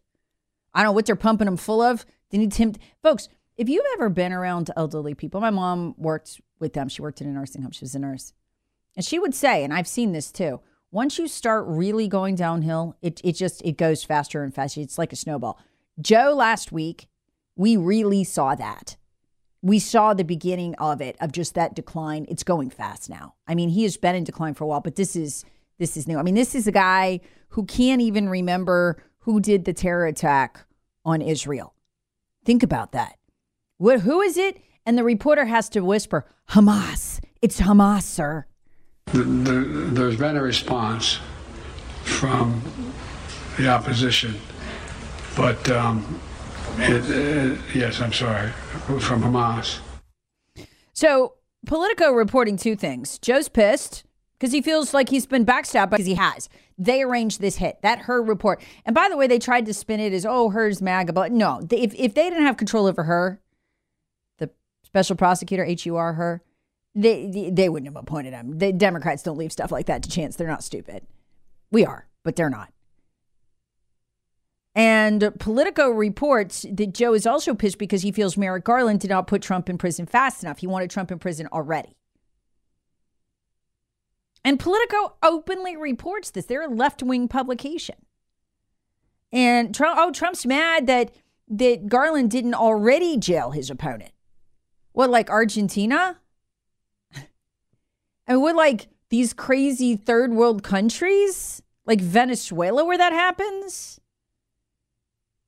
I 0.73 0.79
don't 0.79 0.89
know 0.89 0.91
what 0.93 1.05
they're 1.05 1.15
pumping 1.15 1.47
him 1.47 1.57
full 1.57 1.81
of. 1.81 2.05
They 2.29 2.37
need 2.37 2.53
him, 2.53 2.73
folks. 3.01 3.29
If 3.57 3.69
you've 3.69 3.85
ever 3.93 4.09
been 4.09 4.33
around 4.33 4.69
elderly 4.75 5.13
people, 5.13 5.39
my 5.39 5.49
mom 5.49 5.95
worked 5.97 6.41
with 6.59 6.73
them. 6.73 6.89
She 6.89 7.01
worked 7.01 7.21
in 7.21 7.27
a 7.27 7.31
nursing 7.31 7.61
home. 7.61 7.71
She 7.71 7.83
was 7.83 7.95
a 7.95 7.99
nurse, 7.99 8.33
and 8.95 9.05
she 9.05 9.19
would 9.19 9.33
say, 9.33 9.63
and 9.63 9.73
I've 9.73 9.87
seen 9.87 10.11
this 10.11 10.31
too. 10.31 10.59
Once 10.91 11.17
you 11.17 11.27
start 11.27 11.65
really 11.67 12.07
going 12.07 12.35
downhill, 12.35 12.97
it 13.01 13.21
it 13.23 13.33
just 13.33 13.61
it 13.63 13.77
goes 13.77 14.03
faster 14.03 14.43
and 14.43 14.53
faster. 14.53 14.81
It's 14.81 14.97
like 14.97 15.13
a 15.13 15.17
snowball. 15.17 15.59
Joe 16.01 16.33
last 16.35 16.71
week, 16.71 17.07
we 17.55 17.77
really 17.77 18.23
saw 18.23 18.55
that 18.55 18.97
we 19.65 19.79
saw 19.79 20.13
the 20.13 20.23
beginning 20.23 20.75
of 20.75 21.01
it 21.01 21.15
of 21.19 21.31
just 21.31 21.55
that 21.55 21.73
decline. 21.73 22.27
It's 22.29 22.43
going 22.43 22.69
fast 22.69 23.09
now. 23.09 23.33
I 23.47 23.55
mean 23.55 23.69
he 23.69 23.81
has 23.81 23.97
been 23.97 24.13
in 24.13 24.23
decline 24.23 24.53
for 24.53 24.63
a 24.63 24.67
while 24.67 24.79
but 24.79 24.95
this 24.95 25.15
is 25.15 25.43
this 25.79 25.97
is 25.97 26.07
new. 26.07 26.19
I 26.19 26.21
mean 26.21 26.35
this 26.35 26.53
is 26.53 26.67
a 26.67 26.71
guy 26.71 27.19
who 27.49 27.65
can't 27.65 27.99
even 27.99 28.29
remember 28.29 29.03
who 29.21 29.39
did 29.39 29.65
the 29.65 29.73
terror 29.73 30.05
attack 30.05 30.63
on 31.03 31.19
israel. 31.19 31.73
Think 32.45 32.61
about 32.61 32.91
that. 32.91 33.17
What 33.77 34.01
who 34.01 34.21
is 34.21 34.37
it? 34.37 34.61
And 34.85 34.99
the 34.99 35.03
reporter 35.03 35.45
has 35.45 35.67
to 35.69 35.83
whisper 35.83 36.27
hamas. 36.51 37.19
It's 37.41 37.59
hamas 37.61 38.03
sir. 38.03 38.45
The, 39.07 39.23
the, 39.23 39.51
there's 39.93 40.17
been 40.17 40.37
a 40.37 40.43
response 40.43 41.19
from 42.03 42.61
the 43.57 43.67
opposition 43.67 44.35
but 45.35 45.67
um, 45.71 46.21
uh, 46.79 47.57
yes, 47.73 48.01
I'm 48.01 48.13
sorry, 48.13 48.49
from 48.51 49.21
Hamas. 49.21 49.79
So 50.93 51.33
Politico 51.65 52.11
reporting 52.11 52.57
two 52.57 52.75
things. 52.75 53.17
Joe's 53.19 53.49
pissed 53.49 54.03
because 54.37 54.53
he 54.53 54.61
feels 54.61 54.93
like 54.93 55.09
he's 55.09 55.25
been 55.25 55.45
backstabbed 55.45 55.91
because 55.91 56.05
he 56.05 56.15
has. 56.15 56.47
They 56.77 57.01
arranged 57.01 57.41
this 57.41 57.57
hit. 57.57 57.81
That 57.81 57.99
Hur 57.99 58.21
report. 58.21 58.61
And 58.85 58.93
by 58.93 59.09
the 59.09 59.17
way, 59.17 59.27
they 59.27 59.39
tried 59.39 59.65
to 59.65 59.73
spin 59.73 59.99
it 59.99 60.13
as, 60.13 60.25
oh, 60.25 60.49
Hur's 60.49 60.81
MAGA. 60.81 61.13
But 61.13 61.31
no, 61.31 61.61
if, 61.71 61.93
if 61.95 62.13
they 62.13 62.29
didn't 62.29 62.45
have 62.45 62.57
control 62.57 62.85
over 62.85 63.03
Hur, 63.03 63.39
the 64.37 64.49
special 64.83 65.15
prosecutor, 65.15 65.63
H-U-R, 65.63 66.13
Hur, 66.13 66.41
they, 66.93 67.49
they 67.51 67.69
wouldn't 67.69 67.87
have 67.93 68.01
appointed 68.01 68.33
him. 68.33 68.57
The 68.59 68.71
Democrats 68.71 69.23
don't 69.23 69.37
leave 69.37 69.51
stuff 69.51 69.71
like 69.71 69.87
that 69.87 70.03
to 70.03 70.09
chance. 70.09 70.35
They're 70.35 70.47
not 70.47 70.63
stupid. 70.63 71.05
We 71.71 71.85
are, 71.85 72.07
but 72.23 72.35
they're 72.35 72.49
not. 72.49 72.71
And 74.75 75.31
Politico 75.39 75.89
reports 75.89 76.65
that 76.69 76.93
Joe 76.93 77.13
is 77.13 77.25
also 77.25 77.53
pissed 77.55 77.77
because 77.77 78.01
he 78.01 78.11
feels 78.11 78.35
Merrick 78.35 78.65
Garland 78.65 78.99
did 78.99 79.09
not 79.09 79.25
put 79.25 79.41
Trump 79.41 79.69
in 79.69 79.77
prison 79.77 80.05
fast 80.05 80.43
enough. 80.43 80.57
He 80.57 80.67
wanted 80.67 80.89
Trump 80.89 81.11
in 81.11 81.19
prison 81.19 81.47
already. 81.53 81.95
And 84.43 84.59
Politico 84.59 85.15
openly 85.23 85.77
reports 85.77 86.29
this. 86.29 86.45
They're 86.45 86.61
a 86.61 86.67
left 86.67 87.01
wing 87.01 87.29
publication. 87.29 87.95
And 89.31 89.73
Trump, 89.73 89.97
oh, 89.99 90.11
Trump's 90.11 90.45
mad 90.45 90.87
that 90.87 91.15
that 91.47 91.87
Garland 91.87 92.31
didn't 92.31 92.55
already 92.55 93.17
jail 93.17 93.51
his 93.51 93.69
opponent. 93.69 94.11
What, 94.91 95.09
like 95.09 95.29
Argentina? 95.29 96.19
And 98.27 98.41
what, 98.41 98.55
like 98.55 98.87
these 99.09 99.33
crazy 99.33 99.95
third 99.95 100.33
world 100.33 100.63
countries? 100.63 101.61
Like 101.85 102.01
Venezuela, 102.01 102.83
where 102.83 102.97
that 102.97 103.13
happens? 103.13 103.99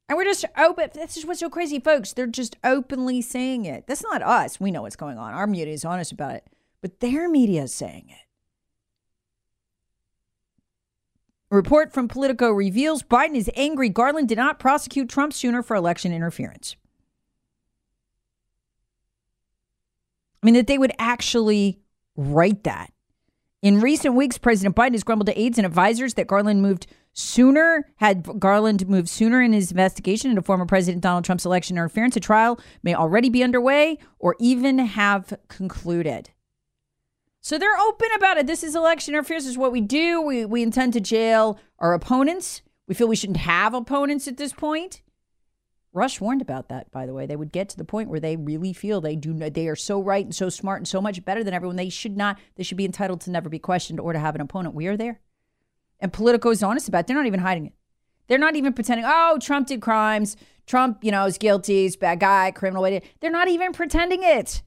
And 0.10 0.18
we're 0.18 0.24
just 0.24 0.46
oh, 0.56 0.70
open. 0.70 0.90
This 0.94 1.18
is 1.18 1.26
what's 1.26 1.42
so 1.42 1.50
crazy, 1.50 1.80
folks. 1.80 2.14
They're 2.14 2.28
just 2.28 2.56
openly 2.64 3.22
saying 3.22 3.66
it. 3.66 3.88
That's 3.88 4.04
not 4.04 4.22
us. 4.22 4.60
We 4.60 4.72
know 4.72 4.84
what's 4.84 4.96
going 4.96 5.18
on. 5.18 5.34
Our 5.34 5.48
media 5.48 5.74
is 5.74 5.84
honest 5.84 6.12
about 6.12 6.36
it, 6.36 6.48
but 6.82 7.00
their 7.02 7.28
media 7.28 7.64
is 7.64 7.74
saying 7.74 8.06
it. 8.10 8.28
A 11.52 11.56
report 11.56 11.94
from 11.94 12.08
Politico 12.08 12.52
reveals 12.52 13.04
Biden 13.04 13.36
is 13.36 13.50
angry 13.56 13.90
Garland 13.90 14.28
did 14.28 14.38
not 14.38 14.60
prosecute 14.60 15.10
Trump 15.10 15.34
sooner 15.34 15.64
for 15.64 15.76
election 15.76 16.12
interference. 16.14 16.76
I 20.42 20.46
mean, 20.46 20.56
that 20.56 20.68
they 20.68 20.78
would 20.78 20.92
actually 21.00 21.80
write 22.16 22.64
that. 22.64 22.92
In 23.64 23.82
recent 23.82 24.14
weeks, 24.14 24.38
President 24.38 24.76
Biden 24.76 24.92
has 24.92 25.04
grumbled 25.04 25.28
to 25.28 25.40
aides 25.40 25.58
and 25.58 25.66
advisors 25.66 26.14
that 26.14 26.28
Garland 26.28 26.62
moved 26.62 26.86
sooner, 27.14 27.92
had 27.96 28.40
Garland 28.40 28.88
moved 28.88 29.10
sooner 29.10 29.42
in 29.42 29.52
his 29.52 29.72
investigation 29.72 30.30
into 30.30 30.44
former 30.44 30.68
President 30.68 31.02
Donald 31.02 31.26
Trump's 31.26 31.46
election 31.46 31.76
interference, 31.76 32.16
a 32.16 32.20
trial 32.20 32.60
may 32.84 32.94
already 32.94 33.30
be 33.30 33.44
underway 33.44 33.98
or 34.20 34.36
even 34.40 34.78
have 34.78 35.34
concluded. 35.48 36.30
So 37.42 37.58
they're 37.58 37.80
open 37.80 38.10
about 38.16 38.38
it. 38.38 38.46
This 38.46 38.62
is 38.62 38.76
election 38.76 39.16
interference. 39.16 39.46
Is 39.46 39.58
what 39.58 39.72
we 39.72 39.82
do. 39.82 40.22
We, 40.22 40.46
we 40.46 40.62
intend 40.62 40.94
to 40.94 41.00
jail 41.00 41.58
our 41.80 41.94
opponents. 41.94 42.62
We 42.88 42.94
feel 42.94 43.08
we 43.08 43.16
shouldn't 43.16 43.38
have 43.38 43.74
opponents 43.74 44.28
at 44.28 44.38
this 44.38 44.54
point. 44.54 45.02
Rush 45.98 46.22
warned 46.22 46.44
about 46.44 46.70
that, 46.70 46.92
by 46.92 47.08
the 47.08 47.14
way. 47.14 47.26
They 47.26 47.36
would 47.36 47.52
get 47.52 47.70
to 47.70 47.78
the 47.78 47.84
point 47.84 48.10
where 48.10 48.20
they 48.20 48.38
really 48.38 48.72
feel 48.72 49.02
they 49.02 49.16
do 49.16 49.34
they 49.34 49.68
are 49.68 49.76
so 49.76 50.00
right 50.00 50.24
and 50.24 50.34
so 50.34 50.48
smart 50.48 50.80
and 50.80 50.88
so 50.88 51.02
much 51.02 51.26
better 51.26 51.44
than 51.44 51.56
everyone. 51.56 51.76
They 51.76 51.90
should 51.90 52.16
not. 52.16 52.38
They 52.56 52.64
should 52.64 52.78
be 52.78 52.86
entitled 52.86 53.22
to 53.22 53.32
never 53.32 53.50
be 53.50 53.58
questioned 53.58 54.00
or 54.00 54.14
to 54.14 54.20
have 54.20 54.36
an 54.36 54.42
opponent. 54.42 54.76
We 54.76 54.86
are 54.86 54.96
there, 54.96 55.20
and 56.00 56.14
Politico 56.14 56.52
is 56.52 56.62
honest 56.62 56.88
about. 56.88 57.00
it. 57.00 57.08
They're 57.08 57.18
not 57.18 57.26
even 57.26 57.40
hiding 57.40 57.66
it. 57.66 57.74
They're 58.28 58.38
not 58.38 58.56
even 58.56 58.74
pretending. 58.74 59.06
Oh, 59.08 59.40
Trump 59.42 59.68
did 59.68 59.82
crimes. 59.82 60.38
Trump, 60.68 61.04
you 61.04 61.12
know, 61.12 61.26
is 61.26 61.40
guilty. 61.40 61.84
He's 61.84 61.96
bad 61.96 62.20
guy, 62.20 62.52
criminal. 62.52 62.84
They're 63.20 63.32
not 63.32 63.48
even 63.48 63.72
pretending 63.72 64.22
it. 64.22 64.62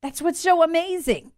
That's 0.00 0.22
what's 0.22 0.40
so 0.40 0.62
amazing. 0.62 1.32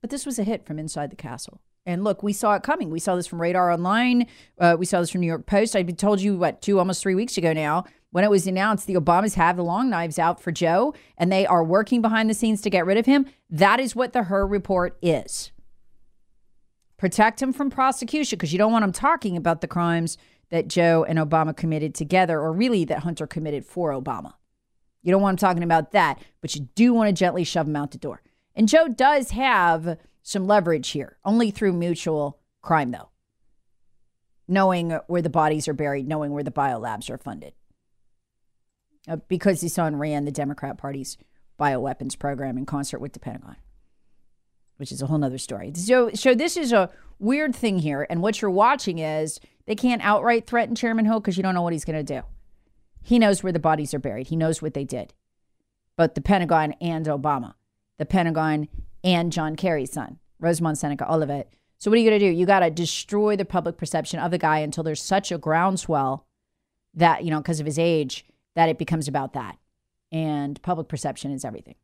But 0.00 0.10
this 0.10 0.24
was 0.24 0.38
a 0.38 0.44
hit 0.44 0.64
from 0.64 0.78
inside 0.78 1.10
the 1.10 1.16
castle. 1.16 1.60
And 1.90 2.04
look, 2.04 2.22
we 2.22 2.32
saw 2.32 2.54
it 2.54 2.62
coming. 2.62 2.90
We 2.90 3.00
saw 3.00 3.16
this 3.16 3.26
from 3.26 3.40
Radar 3.40 3.70
Online. 3.72 4.26
Uh, 4.58 4.76
we 4.78 4.86
saw 4.86 5.00
this 5.00 5.10
from 5.10 5.20
New 5.20 5.26
York 5.26 5.46
Post. 5.46 5.74
I 5.76 5.82
told 5.82 6.20
you, 6.20 6.36
what, 6.38 6.62
two, 6.62 6.78
almost 6.78 7.02
three 7.02 7.14
weeks 7.14 7.36
ago 7.36 7.52
now, 7.52 7.84
when 8.10 8.24
it 8.24 8.30
was 8.30 8.46
announced 8.46 8.86
the 8.86 8.94
Obamas 8.94 9.34
have 9.34 9.56
the 9.56 9.64
long 9.64 9.90
knives 9.90 10.18
out 10.18 10.40
for 10.40 10.52
Joe 10.52 10.94
and 11.16 11.30
they 11.30 11.46
are 11.46 11.64
working 11.64 12.00
behind 12.02 12.28
the 12.28 12.34
scenes 12.34 12.60
to 12.62 12.70
get 12.70 12.86
rid 12.86 12.96
of 12.96 13.06
him. 13.06 13.26
That 13.48 13.80
is 13.80 13.94
what 13.94 14.12
the 14.12 14.24
Hur 14.24 14.46
report 14.46 14.96
is. 15.02 15.52
Protect 16.96 17.40
him 17.40 17.52
from 17.52 17.70
prosecution 17.70 18.36
because 18.36 18.52
you 18.52 18.58
don't 18.58 18.72
want 18.72 18.84
him 18.84 18.92
talking 18.92 19.36
about 19.36 19.60
the 19.60 19.68
crimes 19.68 20.18
that 20.50 20.68
Joe 20.68 21.04
and 21.08 21.18
Obama 21.18 21.56
committed 21.56 21.94
together, 21.94 22.40
or 22.40 22.52
really 22.52 22.84
that 22.84 23.00
Hunter 23.00 23.26
committed 23.26 23.64
for 23.64 23.92
Obama. 23.92 24.34
You 25.02 25.12
don't 25.12 25.22
want 25.22 25.40
him 25.40 25.48
talking 25.48 25.62
about 25.62 25.92
that, 25.92 26.20
but 26.40 26.54
you 26.54 26.68
do 26.74 26.92
want 26.92 27.08
to 27.08 27.12
gently 27.12 27.44
shove 27.44 27.66
him 27.66 27.76
out 27.76 27.92
the 27.92 27.98
door. 27.98 28.20
And 28.54 28.68
Joe 28.68 28.88
does 28.88 29.30
have 29.30 29.96
some 30.22 30.46
leverage 30.46 30.90
here, 30.90 31.16
only 31.24 31.50
through 31.50 31.72
mutual 31.72 32.38
crime, 32.62 32.90
though. 32.90 33.08
Knowing 34.46 34.90
where 35.06 35.22
the 35.22 35.30
bodies 35.30 35.68
are 35.68 35.74
buried, 35.74 36.08
knowing 36.08 36.32
where 36.32 36.42
the 36.42 36.50
biolabs 36.50 37.08
are 37.10 37.18
funded. 37.18 37.52
Uh, 39.08 39.16
because 39.28 39.60
his 39.60 39.72
son 39.72 39.96
ran 39.96 40.24
the 40.24 40.32
Democrat 40.32 40.76
Party's 40.76 41.16
bioweapons 41.58 42.18
program 42.18 42.58
in 42.58 42.66
concert 42.66 43.00
with 43.00 43.12
the 43.12 43.20
Pentagon, 43.20 43.56
which 44.76 44.92
is 44.92 45.00
a 45.02 45.06
whole 45.06 45.18
nother 45.18 45.38
story. 45.38 45.72
So, 45.74 46.10
so 46.14 46.34
this 46.34 46.56
is 46.56 46.72
a 46.72 46.90
weird 47.18 47.54
thing 47.54 47.78
here. 47.78 48.06
And 48.10 48.22
what 48.22 48.40
you're 48.40 48.50
watching 48.50 48.98
is 48.98 49.40
they 49.66 49.74
can't 49.74 50.02
outright 50.02 50.46
threaten 50.46 50.74
Chairman 50.74 51.04
Ho 51.06 51.20
because 51.20 51.36
you 51.36 51.42
don't 51.42 51.54
know 51.54 51.62
what 51.62 51.72
he's 51.72 51.84
going 51.84 52.04
to 52.04 52.14
do. 52.14 52.22
He 53.02 53.18
knows 53.18 53.42
where 53.42 53.52
the 53.52 53.58
bodies 53.58 53.94
are 53.94 53.98
buried, 53.98 54.28
he 54.28 54.36
knows 54.36 54.60
what 54.60 54.74
they 54.74 54.84
did. 54.84 55.14
But 55.96 56.14
the 56.14 56.20
Pentagon 56.20 56.72
and 56.80 57.06
Obama, 57.06 57.54
the 57.98 58.06
Pentagon 58.06 58.68
and 59.02 59.32
John 59.32 59.56
Kerry's 59.56 59.92
son, 59.92 60.18
Rosemont 60.38 60.78
Seneca, 60.78 61.06
all 61.06 61.22
of 61.22 61.30
it. 61.30 61.52
So, 61.78 61.90
what 61.90 61.96
are 61.96 62.00
you 62.00 62.10
going 62.10 62.20
to 62.20 62.26
do? 62.26 62.32
You 62.32 62.46
got 62.46 62.60
to 62.60 62.70
destroy 62.70 63.36
the 63.36 63.44
public 63.44 63.76
perception 63.78 64.20
of 64.20 64.30
the 64.30 64.38
guy 64.38 64.58
until 64.58 64.84
there's 64.84 65.02
such 65.02 65.32
a 65.32 65.38
groundswell 65.38 66.26
that, 66.94 67.24
you 67.24 67.30
know, 67.30 67.38
because 67.38 67.60
of 67.60 67.66
his 67.66 67.78
age, 67.78 68.24
that 68.54 68.68
it 68.68 68.78
becomes 68.78 69.08
about 69.08 69.32
that. 69.32 69.56
And 70.12 70.60
public 70.62 70.88
perception 70.88 71.30
is 71.32 71.44
everything. 71.44 71.76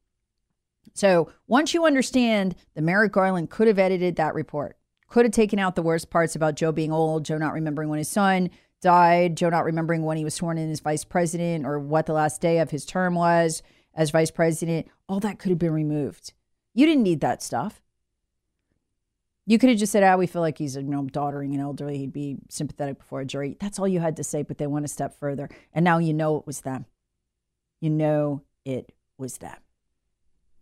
So, 0.95 1.31
once 1.47 1.73
you 1.73 1.87
understand 1.87 2.57
that 2.75 2.83
Merrick 2.83 3.13
Garland 3.13 3.51
could 3.51 3.69
have 3.69 3.79
edited 3.79 4.17
that 4.17 4.35
report, 4.35 4.77
could 5.09 5.25
have 5.25 5.33
taken 5.33 5.59
out 5.59 5.77
the 5.77 5.83
worst 5.83 6.11
parts 6.11 6.37
about 6.37 6.57
Joe 6.57 6.73
being 6.73 6.93
old, 6.93 7.25
Joe 7.25 7.39
not 7.39 7.53
remembering 7.53 7.89
when 7.89 7.99
his 7.99 8.09
son 8.09 8.51
died, 8.83 9.37
Joe 9.37 9.51
not 9.51 9.65
remembering 9.65 10.03
when 10.03 10.17
he 10.17 10.25
was 10.25 10.35
sworn 10.35 10.59
in 10.59 10.71
as 10.71 10.81
vice 10.81 11.05
president 11.05 11.65
or 11.65 11.79
what 11.79 12.07
the 12.07 12.13
last 12.13 12.41
day 12.41 12.59
of 12.59 12.71
his 12.71 12.85
term 12.85 13.15
was 13.15 13.63
as 13.95 14.11
vice 14.11 14.31
president, 14.31 14.87
all 15.09 15.21
that 15.21 15.39
could 15.39 15.51
have 15.51 15.59
been 15.59 15.73
removed. 15.73 16.35
You 16.77 16.85
didn't 16.85 17.05
need 17.05 17.21
that 17.21 17.43
stuff. 17.43 17.81
You 19.47 19.59
could 19.59 19.71
have 19.71 19.79
just 19.79 19.93
said, 19.93 20.03
"Ah, 20.03 20.17
we 20.17 20.27
feel 20.27 20.43
like 20.43 20.59
he's 20.59 20.77
you 20.77 20.83
know 20.83 21.05
doddering 21.05 21.55
and 21.55 21.63
elderly. 21.63 21.97
He'd 21.97 22.13
be 22.13 22.37
sympathetic 22.51 22.99
before 22.99 23.23
a 23.23 23.25
jury." 23.25 23.57
That's 23.59 23.79
all 23.79 23.89
you 23.89 24.01
had 24.01 24.17
to 24.17 24.25
say. 24.25 24.43
But 24.43 24.59
they 24.59 24.67
went 24.67 24.85
a 24.85 24.89
step 24.89 25.19
further, 25.19 25.49
and 25.73 25.85
now 25.85 25.97
you 25.97 26.13
know 26.13 26.37
it 26.37 26.47
was 26.47 26.61
them. 26.61 26.85
You 27.81 27.89
know 27.89 28.43
it 28.67 28.93
was 29.17 29.39
them. 29.39 29.57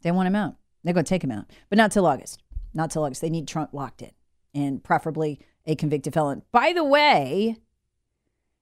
They 0.03 0.13
want 0.13 0.29
him 0.29 0.37
out. 0.37 0.55
They're 0.85 0.95
going 0.95 1.05
to 1.05 1.09
take 1.09 1.25
him 1.25 1.33
out, 1.33 1.47
but 1.69 1.79
not 1.79 1.91
till 1.91 2.07
August. 2.07 2.41
Not 2.73 2.93
till 2.93 3.03
August. 3.03 3.21
They 3.21 3.31
need 3.31 3.49
Trump 3.49 3.73
locked 3.73 4.01
in, 4.01 4.13
and 4.55 4.85
preferably 4.85 5.41
a 5.67 5.75
convicted 5.75 6.15
felon. 6.15 6.43
By 6.53 6.73
the 6.73 6.85
way, 6.85 7.57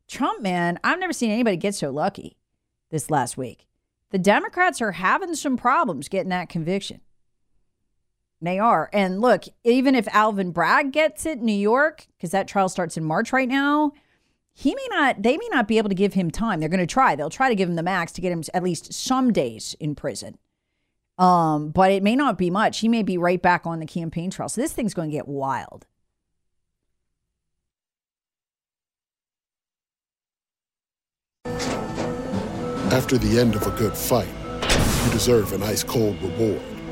Trump, 0.08 0.40
man, 0.40 0.78
I've 0.82 1.00
never 1.00 1.12
seen 1.12 1.30
anybody 1.30 1.58
get 1.58 1.74
so 1.74 1.90
lucky 1.90 2.38
this 2.90 3.10
last 3.10 3.36
week. 3.36 3.66
The 4.08 4.18
Democrats 4.18 4.80
are 4.80 4.92
having 4.92 5.34
some 5.34 5.58
problems 5.58 6.08
getting 6.08 6.30
that 6.30 6.48
conviction. 6.48 7.02
They 8.42 8.58
are. 8.58 8.90
And 8.92 9.20
look, 9.20 9.44
even 9.62 9.94
if 9.94 10.08
Alvin 10.08 10.50
Bragg 10.50 10.90
gets 10.90 11.24
it 11.24 11.38
in 11.38 11.44
New 11.44 11.52
York, 11.52 12.08
because 12.16 12.32
that 12.32 12.48
trial 12.48 12.68
starts 12.68 12.96
in 12.96 13.04
March 13.04 13.32
right 13.32 13.48
now, 13.48 13.92
he 14.52 14.74
may 14.74 14.86
not, 14.90 15.22
they 15.22 15.36
may 15.36 15.48
not 15.52 15.68
be 15.68 15.78
able 15.78 15.88
to 15.88 15.94
give 15.94 16.14
him 16.14 16.28
time. 16.28 16.58
They're 16.58 16.68
going 16.68 16.80
to 16.80 16.86
try. 16.86 17.14
They'll 17.14 17.30
try 17.30 17.48
to 17.48 17.54
give 17.54 17.68
him 17.68 17.76
the 17.76 17.84
max 17.84 18.10
to 18.12 18.20
get 18.20 18.32
him 18.32 18.42
at 18.52 18.64
least 18.64 18.92
some 18.92 19.32
days 19.32 19.76
in 19.78 19.94
prison. 19.94 20.38
Um, 21.18 21.70
but 21.70 21.92
it 21.92 22.02
may 22.02 22.16
not 22.16 22.36
be 22.36 22.50
much. 22.50 22.80
He 22.80 22.88
may 22.88 23.04
be 23.04 23.16
right 23.16 23.40
back 23.40 23.64
on 23.64 23.78
the 23.78 23.86
campaign 23.86 24.30
trail. 24.30 24.48
So 24.48 24.60
this 24.60 24.72
thing's 24.72 24.92
going 24.92 25.10
to 25.10 25.16
get 25.16 25.28
wild. 25.28 25.86
After 32.90 33.16
the 33.18 33.38
end 33.38 33.54
of 33.54 33.66
a 33.66 33.70
good 33.70 33.96
fight, 33.96 34.28
you 35.06 35.12
deserve 35.12 35.52
an 35.52 35.62
ice 35.62 35.84
cold 35.84 36.20
reward. 36.20 36.71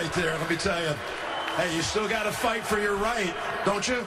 Right 0.00 0.12
there, 0.14 0.38
let 0.38 0.48
me 0.48 0.56
tell 0.56 0.80
you. 0.82 0.94
Hey, 1.56 1.76
you 1.76 1.82
still 1.82 2.08
got 2.08 2.22
to 2.22 2.32
fight 2.32 2.64
for 2.64 2.78
your 2.78 2.96
right, 2.96 3.34
don't 3.66 3.86
you? 3.86 4.06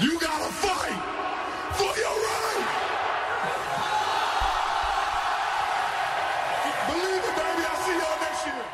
You 0.00 0.18
got 0.18 0.46
to 0.46 0.52
fight 0.52 0.98
for 1.74 1.98
your 1.98 2.16
right! 2.26 2.66
Believe 6.88 7.24
it, 7.24 7.36
baby. 7.36 7.66
I'll 7.68 7.84
see 7.84 7.92
y'all 7.92 8.20
next 8.20 8.46
year. 8.46 8.64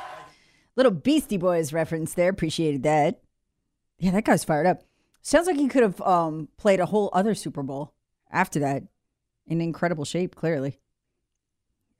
Little 0.76 0.92
Beastie 0.92 1.36
Boys 1.36 1.72
reference 1.72 2.14
there. 2.14 2.30
Appreciated 2.30 2.84
that. 2.84 3.20
Yeah, 3.98 4.12
that 4.12 4.24
guy's 4.24 4.44
fired 4.44 4.66
up. 4.66 4.82
Sounds 5.20 5.46
like 5.46 5.56
he 5.56 5.68
could 5.68 5.82
have 5.82 6.00
um, 6.02 6.48
played 6.58 6.80
a 6.80 6.86
whole 6.86 7.10
other 7.12 7.34
Super 7.34 7.62
Bowl 7.62 7.92
after 8.30 8.60
that. 8.60 8.84
In 9.46 9.60
incredible 9.60 10.04
shape, 10.04 10.36
clearly. 10.36 10.78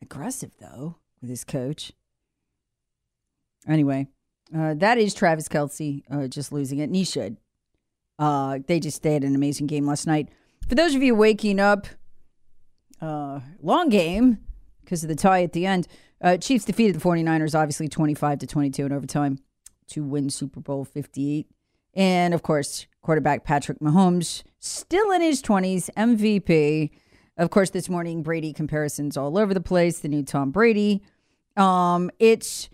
Aggressive, 0.01 0.53
though, 0.61 0.97
with 1.21 1.31
his 1.31 1.45
coach. 1.45 1.93
Anyway, 3.67 4.09
uh, 4.57 4.75
that 4.75 4.99
is 4.99 5.15
Travis 5.15 5.49
Kelce 5.49 6.03
uh, 6.11 6.27
just 6.27 6.53
losing 6.53 6.79
it, 6.79 6.85
and 6.85 6.97
he 6.97 7.05
should. 7.05 7.37
Uh, 8.19 8.59
they 8.67 8.79
just 8.79 9.03
they 9.03 9.15
had 9.15 9.25
an 9.25 9.35
amazing 9.35 9.67
game 9.67 9.87
last 9.87 10.07
night. 10.07 10.29
For 10.69 10.75
those 10.75 10.95
of 10.95 11.03
you 11.03 11.15
waking 11.15 11.59
up, 11.59 11.87
uh, 13.01 13.41
long 13.61 13.89
game 13.89 14.39
because 14.85 15.03
of 15.03 15.09
the 15.09 15.15
tie 15.15 15.43
at 15.43 15.53
the 15.53 15.67
end. 15.67 15.89
Uh, 16.21 16.37
Chiefs 16.37 16.65
defeated 16.65 16.95
the 16.95 17.01
49ers, 17.01 17.59
obviously 17.59 17.89
25 17.89 18.39
to 18.41 18.47
22 18.47 18.87
in 18.87 18.93
overtime 18.93 19.39
to 19.89 20.05
win 20.05 20.31
Super 20.31 20.61
Bowl 20.61 20.85
58. 20.85 21.47
And 21.95 22.33
of 22.33 22.43
course, 22.43 22.87
quarterback 23.03 23.45
Patrick 23.45 23.81
Mahomes, 23.81 24.43
still 24.61 25.11
in 25.11 25.21
his 25.21 25.43
20s, 25.43 25.91
MVP. 25.97 26.91
Of 27.37 27.51
course, 27.51 27.71
this 27.71 27.89
morning, 27.89 28.23
Brady 28.23 28.53
comparisons 28.53 29.17
all 29.17 29.37
over 29.37 29.53
the 29.53 29.61
place. 29.61 29.99
The 29.99 30.09
new 30.09 30.23
Tom 30.23 30.51
Brady. 30.51 31.03
Um, 31.57 32.11
it's 32.19 32.69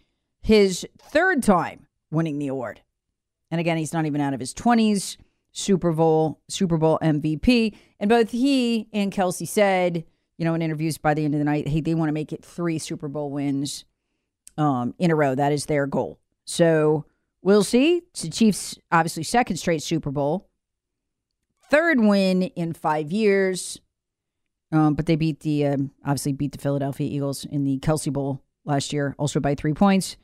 his 0.48 0.86
third 0.96 1.42
time 1.42 1.86
winning 2.10 2.38
the 2.38 2.48
award. 2.48 2.80
And 3.50 3.60
again, 3.60 3.76
he's 3.76 3.92
not 3.92 4.06
even 4.06 4.22
out 4.22 4.32
of 4.32 4.40
his 4.40 4.54
20s. 4.54 5.18
Super 5.52 5.92
Bowl, 5.92 6.40
Super 6.48 6.78
Bowl 6.78 6.98
MVP. 7.02 7.76
And 8.00 8.08
both 8.08 8.30
he 8.30 8.88
and 8.94 9.12
Kelce 9.12 9.46
said, 9.46 10.04
you 10.38 10.46
know, 10.46 10.54
in 10.54 10.62
interviews 10.62 10.96
by 10.96 11.12
the 11.12 11.22
end 11.22 11.34
of 11.34 11.38
the 11.38 11.44
night, 11.44 11.68
hey, 11.68 11.82
they 11.82 11.94
want 11.94 12.08
to 12.08 12.14
make 12.14 12.32
it 12.32 12.42
three 12.42 12.78
Super 12.78 13.08
Bowl 13.08 13.30
wins 13.30 13.84
um, 14.56 14.94
in 14.98 15.10
a 15.10 15.14
row. 15.14 15.34
That 15.34 15.52
is 15.52 15.66
their 15.66 15.86
goal. 15.86 16.18
So 16.46 17.04
we'll 17.42 17.62
see. 17.62 17.98
It's 18.10 18.22
the 18.22 18.30
Chiefs' 18.30 18.78
obviously 18.90 19.24
second 19.24 19.58
straight 19.58 19.82
Super 19.82 20.10
Bowl, 20.10 20.48
third 21.68 22.00
win 22.00 22.44
in 22.44 22.72
five 22.72 23.12
years. 23.12 23.82
Um, 24.72 24.94
but 24.94 25.04
they 25.04 25.16
beat 25.16 25.40
the 25.40 25.66
um, 25.66 25.90
obviously 26.04 26.32
beat 26.32 26.52
the 26.52 26.58
Philadelphia 26.58 27.06
Eagles 27.06 27.44
in 27.44 27.64
the 27.64 27.78
Kelce 27.80 28.10
Bowl 28.10 28.42
last 28.64 28.94
year, 28.94 29.14
also 29.18 29.40
by 29.40 29.54
three 29.54 29.74
points. 29.74 30.16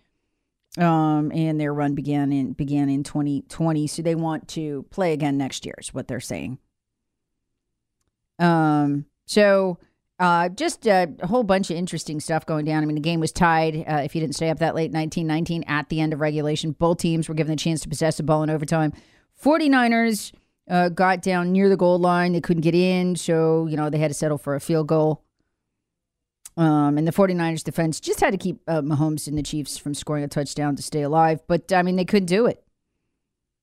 Um, 0.76 1.30
and 1.32 1.60
their 1.60 1.72
run 1.72 1.94
began 1.94 2.32
in 2.32 2.52
began 2.52 2.88
in 2.88 3.04
2020, 3.04 3.86
so 3.86 4.02
they 4.02 4.16
want 4.16 4.48
to 4.48 4.84
play 4.90 5.12
again 5.12 5.38
next 5.38 5.64
year. 5.64 5.76
Is 5.78 5.94
what 5.94 6.08
they're 6.08 6.18
saying. 6.18 6.58
Um, 8.40 9.06
so 9.26 9.78
uh, 10.18 10.48
just 10.48 10.86
a, 10.86 11.08
whole 11.24 11.42
bunch 11.42 11.70
of 11.70 11.76
interesting 11.76 12.20
stuff 12.20 12.46
going 12.46 12.64
down. 12.64 12.82
I 12.82 12.86
mean, 12.86 12.94
the 12.94 13.00
game 13.00 13.20
was 13.20 13.32
tied. 13.32 13.84
Uh, 13.88 14.02
if 14.04 14.14
you 14.14 14.20
didn't 14.20 14.36
stay 14.36 14.50
up 14.50 14.58
that 14.60 14.74
late, 14.74 14.92
1919 14.92 15.64
at 15.66 15.88
the 15.88 16.00
end 16.00 16.12
of 16.12 16.20
regulation. 16.20 16.72
Both 16.72 16.98
teams 16.98 17.28
were 17.28 17.34
given 17.34 17.50
the 17.50 17.56
chance 17.56 17.80
to 17.82 17.88
possess 17.88 18.16
the 18.16 18.22
ball 18.22 18.42
in 18.42 18.50
overtime. 18.50 18.92
49ers 19.42 20.32
uh, 20.70 20.88
got 20.88 21.20
down 21.20 21.52
near 21.52 21.68
the 21.68 21.76
goal 21.76 21.98
line. 21.98 22.32
They 22.32 22.40
couldn't 22.40 22.62
get 22.62 22.74
in, 22.74 23.16
so, 23.16 23.66
you 23.66 23.76
know, 23.76 23.90
they 23.90 23.98
had 23.98 24.10
to 24.10 24.14
settle 24.14 24.38
for 24.38 24.54
a 24.54 24.60
field 24.60 24.86
goal. 24.86 25.22
Um, 26.56 26.98
and 26.98 27.06
the 27.06 27.12
49ers 27.12 27.64
defense 27.64 27.98
just 28.00 28.20
had 28.20 28.30
to 28.30 28.38
keep 28.38 28.60
uh, 28.68 28.80
Mahomes 28.80 29.26
and 29.26 29.36
the 29.36 29.42
Chiefs 29.42 29.76
from 29.76 29.92
scoring 29.92 30.22
a 30.22 30.28
touchdown 30.28 30.76
to 30.76 30.82
stay 30.82 31.02
alive. 31.02 31.40
But, 31.48 31.72
I 31.72 31.82
mean, 31.82 31.96
they 31.96 32.04
couldn't 32.04 32.26
do 32.26 32.46
it, 32.46 32.62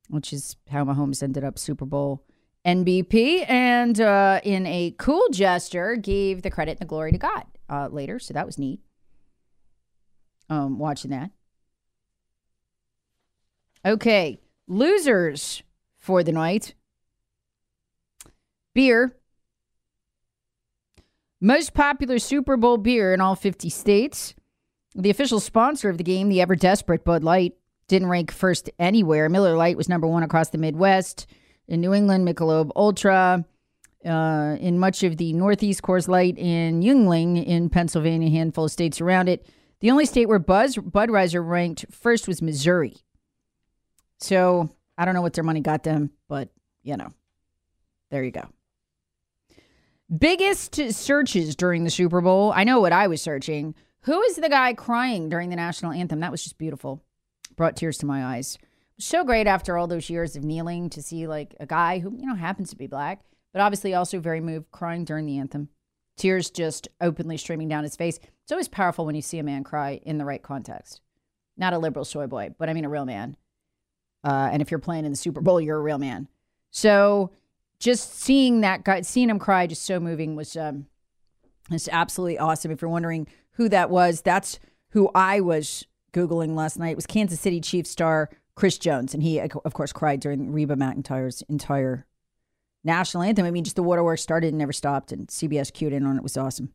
which 0.10 0.34
is 0.34 0.58
how 0.70 0.84
Mahomes 0.84 1.24
ended 1.24 1.44
up 1.44 1.58
Super 1.58 1.86
Bowl 1.86 2.26
MVP. 2.66 3.50
And 3.50 4.00
uh, 4.02 4.42
in 4.44 4.66
a 4.68 4.94
cool 4.98 5.28
gesture, 5.32 5.96
gave 5.96 6.42
the 6.42 6.52
credit 6.52 6.72
and 6.72 6.80
the 6.82 6.86
glory 6.86 7.14
to 7.14 7.18
God 7.18 7.46
uh, 7.70 7.88
later. 7.90 8.20
So 8.20 8.34
that 8.34 8.46
was 8.46 8.58
neat. 8.58 8.82
Um, 10.50 10.78
watching 10.78 11.12
that. 11.12 11.32
Okay, 13.86 14.42
losers 14.68 15.64
for 15.98 16.24
the 16.24 16.34
night. 16.34 16.76
Beer 18.74 19.16
most 21.42 21.74
popular 21.74 22.20
Super 22.20 22.56
Bowl 22.56 22.78
beer 22.78 23.14
in 23.14 23.20
all 23.20 23.36
50 23.36 23.68
states. 23.70 24.36
The 24.94 25.10
official 25.10 25.40
sponsor 25.40 25.90
of 25.90 25.98
the 25.98 26.04
game, 26.04 26.30
the 26.30 26.42
ever 26.42 26.56
desperate 26.56 27.04
Bud 27.04 27.24
Light, 27.24 27.56
didn't 27.88 28.10
rank 28.10 28.32
first 28.32 28.70
anywhere. 28.80 29.28
Miller 29.28 29.56
Lite 29.56 29.76
was 29.76 29.90
number 29.90 30.08
one 30.08 30.24
across 30.24 30.50
the 30.50 30.58
Midwest. 30.58 31.28
In 31.68 31.82
New 31.82 31.94
England, 31.94 32.28
Michelob 32.28 32.72
Ultra. 32.76 33.46
Uh, 34.06 34.58
in 34.60 34.80
much 34.80 35.04
of 35.04 35.18
the 35.18 35.32
Northeast, 35.34 35.82
Coors 35.84 36.08
Light 36.08 36.38
in 36.38 36.82
Yuengling 36.82 37.46
in 37.46 37.70
Pennsylvania, 37.70 38.30
a 38.30 38.32
handful 38.32 38.66
of 38.66 38.72
states 38.72 39.00
around 39.00 39.30
it. 39.30 39.46
The 39.80 39.92
only 39.92 40.06
state 40.06 40.28
where 40.28 40.40
Buzz, 40.40 40.76
Budweiser 40.76 41.48
ranked 41.48 41.86
first 41.92 42.28
was 42.28 42.42
Missouri. 42.42 42.98
So 44.20 44.70
I 44.98 45.06
don't 45.06 45.14
know 45.14 45.22
what 45.22 45.34
their 45.34 45.44
money 45.44 45.60
got 45.60 45.84
them, 45.84 46.12
but 46.28 46.50
you 46.84 46.98
know, 46.98 47.14
there 48.10 48.24
you 48.24 48.32
go. 48.32 48.48
Biggest 50.18 50.76
searches 50.76 51.56
during 51.56 51.86
the 51.86 51.90
Super 51.90 52.20
Bowl. 52.20 52.52
I 52.54 52.66
know 52.66 52.82
what 52.82 52.92
I 52.92 53.08
was 53.08 53.22
searching. 53.22 53.76
Who 54.02 54.22
is 54.24 54.36
the 54.36 54.50
guy 54.50 54.74
crying 54.74 55.30
during 55.30 55.50
the 55.50 55.56
national 55.56 55.94
anthem? 55.94 56.20
That 56.20 56.32
was 56.32 56.44
just 56.44 56.58
beautiful. 56.58 57.02
Brought 57.56 57.78
tears 57.78 57.98
to 58.00 58.06
my 58.06 58.26
eyes. 58.26 58.58
So 59.00 59.24
great 59.24 59.48
after 59.48 59.78
all 59.78 59.88
those 59.88 60.10
years 60.10 60.36
of 60.36 60.44
kneeling 60.44 60.90
to 60.90 61.02
see 61.02 61.28
like 61.28 61.56
a 61.62 61.66
guy 61.66 62.00
who, 62.00 62.14
you 62.18 62.26
know, 62.26 62.36
happens 62.36 62.72
to 62.72 62.76
be 62.76 62.88
black, 62.88 63.22
but 63.54 63.62
obviously 63.62 63.94
also 63.94 64.20
very 64.20 64.42
moved 64.42 64.70
crying 64.72 65.06
during 65.06 65.26
the 65.26 65.38
anthem. 65.38 65.70
Tears 66.18 66.50
just 66.52 66.90
openly 67.00 67.38
streaming 67.38 67.70
down 67.70 67.84
his 67.84 67.96
face. 67.96 68.20
It's 68.44 68.52
always 68.52 68.68
powerful 68.68 69.06
when 69.06 69.16
you 69.16 69.22
see 69.22 69.40
a 69.40 69.44
man 69.44 69.64
cry 69.64 70.02
in 70.04 70.18
the 70.18 70.26
right 70.26 70.44
context. 70.44 71.00
Not 71.56 71.74
a 71.74 71.80
liberal 71.80 72.04
soy 72.04 72.28
boy, 72.28 72.54
but 72.58 72.68
I 72.68 72.74
mean 72.74 72.86
a 72.86 72.90
real 72.90 73.06
man. 73.06 73.38
Uh, 74.26 74.50
and 74.52 74.62
if 74.62 74.72
you're 74.72 74.80
playing 74.80 75.06
in 75.06 75.12
the 75.12 75.18
Super 75.18 75.40
Bowl, 75.40 75.62
you're 75.62 75.78
a 75.78 75.82
real 75.82 75.98
man. 75.98 76.28
So 76.70 77.32
just 77.82 78.14
seeing 78.22 78.62
that 78.62 78.84
guy, 78.84 79.02
seeing 79.02 79.30
him 79.30 79.40
cry, 79.40 79.66
just 79.66 79.84
so 79.84 80.00
moving 80.00 80.36
was 80.36 80.56
um, 80.56 80.86
was 81.70 81.90
absolutely 81.92 82.38
awesome. 82.38 82.72
If 82.72 82.82
you're 82.82 82.92
wondering 82.92 83.28
who 83.54 83.68
that 83.70 83.90
was, 83.90 84.22
that's 84.22 84.60
who 84.90 85.10
I 85.16 85.42
was 85.42 85.86
googling 86.14 86.56
last 86.56 86.78
night. 86.78 86.92
It 86.92 86.96
was 86.96 87.08
Kansas 87.08 87.40
City 87.42 87.60
Chiefs 87.60 87.90
star 87.90 88.30
Chris 88.56 88.78
Jones, 88.78 89.14
and 89.14 89.24
he 89.24 89.40
of 89.40 89.74
course 89.74 89.92
cried 89.92 90.20
during 90.20 90.52
Reba 90.52 90.76
McEntire's 90.76 91.42
entire 91.50 92.06
national 92.84 93.24
anthem. 93.24 93.46
I 93.46 93.52
mean, 93.52 93.64
just 93.64 93.76
the 93.76 93.84
waterworks 93.84 94.22
started 94.22 94.50
and 94.50 94.60
never 94.60 94.74
stopped, 94.74 95.12
and 95.12 95.28
CBS 95.28 95.74
cued 95.74 95.92
in 95.92 96.06
on 96.06 96.16
it. 96.16 96.20
it 96.20 96.24
was 96.24 96.38
awesome. 96.38 96.74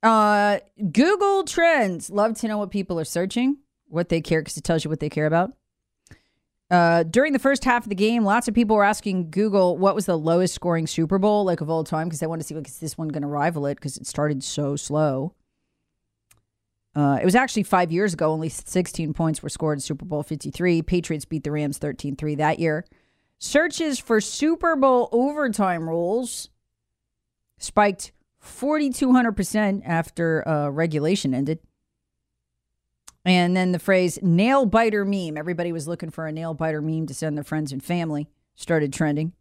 Uh, 0.00 0.60
Google 0.92 1.42
Trends. 1.42 2.08
Love 2.08 2.38
to 2.38 2.46
know 2.46 2.58
what 2.58 2.70
people 2.70 3.00
are 3.00 3.04
searching, 3.04 3.56
what 3.88 4.10
they 4.10 4.20
care, 4.20 4.40
because 4.40 4.56
it 4.56 4.62
tells 4.62 4.84
you 4.84 4.90
what 4.90 5.00
they 5.00 5.08
care 5.08 5.26
about. 5.26 5.54
Uh, 6.68 7.04
during 7.04 7.32
the 7.32 7.38
first 7.38 7.64
half 7.64 7.84
of 7.84 7.88
the 7.88 7.94
game, 7.94 8.24
lots 8.24 8.48
of 8.48 8.54
people 8.54 8.74
were 8.74 8.84
asking 8.84 9.30
Google 9.30 9.78
what 9.78 9.94
was 9.94 10.06
the 10.06 10.18
lowest 10.18 10.54
scoring 10.54 10.86
Super 10.86 11.18
Bowl 11.18 11.44
like 11.44 11.60
of 11.60 11.70
all 11.70 11.84
time 11.84 12.08
because 12.08 12.18
they 12.20 12.26
wanted 12.26 12.42
to 12.42 12.48
see 12.48 12.54
like 12.54 12.66
is 12.66 12.78
this 12.78 12.98
one 12.98 13.08
going 13.08 13.22
to 13.22 13.28
rival 13.28 13.66
it 13.66 13.76
because 13.76 13.96
it 13.96 14.06
started 14.06 14.42
so 14.42 14.74
slow. 14.74 15.32
Uh, 16.96 17.18
it 17.20 17.24
was 17.24 17.34
actually 17.34 17.62
five 17.62 17.92
years 17.92 18.14
ago. 18.14 18.32
Only 18.32 18.48
16 18.48 19.12
points 19.12 19.42
were 19.42 19.50
scored 19.50 19.76
in 19.76 19.80
Super 19.80 20.06
Bowl 20.06 20.22
53. 20.22 20.82
Patriots 20.82 21.24
beat 21.24 21.44
the 21.44 21.52
Rams 21.52 21.78
13 21.78 22.16
3 22.16 22.34
that 22.36 22.58
year. 22.58 22.84
Searches 23.38 23.98
for 23.98 24.20
Super 24.20 24.74
Bowl 24.76 25.08
overtime 25.12 25.88
rules 25.88 26.48
spiked 27.58 28.12
4,200% 28.42 29.82
after 29.84 30.46
uh, 30.48 30.68
regulation 30.70 31.34
ended. 31.34 31.58
And 33.26 33.56
then 33.56 33.72
the 33.72 33.80
phrase 33.80 34.20
nail 34.22 34.64
biter 34.66 35.04
meme. 35.04 35.36
Everybody 35.36 35.72
was 35.72 35.88
looking 35.88 36.10
for 36.10 36.28
a 36.28 36.32
nail 36.32 36.54
biter 36.54 36.80
meme 36.80 37.06
to 37.08 37.14
send 37.14 37.36
their 37.36 37.44
friends 37.44 37.72
and 37.72 37.82
family. 37.82 38.28
Started 38.54 38.92
trending. 38.92 39.32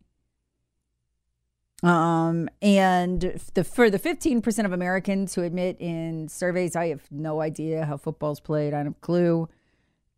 Um, 1.83 2.49
and 2.63 3.39
the 3.53 3.63
for 3.63 3.91
the 3.91 3.99
15% 3.99 4.65
of 4.65 4.71
Americans 4.71 5.35
who 5.35 5.43
admit 5.43 5.77
in 5.79 6.27
surveys, 6.27 6.75
I 6.75 6.87
have 6.87 7.03
no 7.11 7.41
idea 7.41 7.85
how 7.85 7.97
football's 7.97 8.39
played. 8.39 8.73
I 8.73 8.77
don't 8.77 8.85
have 8.87 8.93
a 8.93 9.05
clue. 9.05 9.49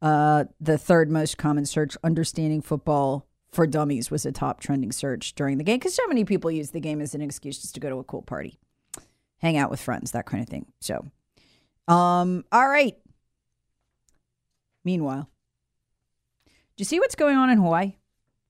Uh, 0.01 0.45
the 0.61 0.77
third 0.77 1.11
most 1.11 1.37
common 1.37 1.65
search, 1.65 1.97
understanding 2.03 2.61
football 2.61 3.27
for 3.51 3.67
dummies, 3.67 4.09
was 4.09 4.25
a 4.25 4.31
top 4.31 4.61
trending 4.61 4.93
search 4.93 5.35
during 5.35 5.57
the 5.57 5.63
game 5.63 5.77
because 5.77 5.93
so 5.93 6.07
many 6.07 6.23
people 6.23 6.49
use 6.49 6.71
the 6.71 6.79
game 6.79 7.01
as 7.01 7.13
an 7.13 7.21
excuse 7.21 7.59
just 7.59 7.73
to 7.73 7.81
go 7.81 7.89
to 7.89 7.97
a 7.97 8.03
cool 8.03 8.21
party, 8.21 8.59
hang 9.39 9.57
out 9.57 9.69
with 9.69 9.81
friends, 9.81 10.11
that 10.11 10.25
kind 10.25 10.41
of 10.41 10.47
thing. 10.47 10.67
So, 10.79 11.05
um, 11.89 12.45
all 12.51 12.69
right. 12.69 12.97
Meanwhile, 14.87 15.29
do 16.45 16.51
you 16.77 16.85
see 16.85 17.01
what's 17.01 17.15
going 17.15 17.35
on 17.35 17.49
in 17.49 17.57
Hawaii? 17.57 17.97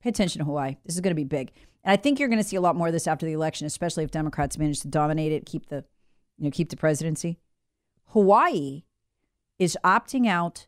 Pay 0.03 0.09
attention 0.09 0.37
to 0.37 0.45
Hawaii. 0.45 0.75
This 0.85 0.93
is 0.93 1.01
going 1.01 1.09
to 1.09 1.15
be 1.15 1.23
big. 1.23 1.51
And 1.83 1.91
I 1.91 1.95
think 1.95 2.19
you're 2.19 2.29
going 2.29 2.37
to 2.37 2.47
see 2.47 2.57
a 2.57 2.61
lot 2.61 2.75
more 2.75 2.85
of 2.85 2.93
this 2.93 3.07
after 3.07 3.25
the 3.25 3.33
election, 3.33 3.65
especially 3.65 4.03
if 4.03 4.11
Democrats 4.11 4.55
manage 4.55 4.81
to 4.81 4.87
dominate 4.87 5.31
it, 5.31 5.47
keep 5.47 5.69
the, 5.69 5.83
you 6.37 6.45
know, 6.45 6.51
keep 6.51 6.69
the 6.69 6.77
presidency. 6.77 7.39
Hawaii 8.09 8.83
is 9.57 9.79
opting 9.83 10.27
out 10.27 10.67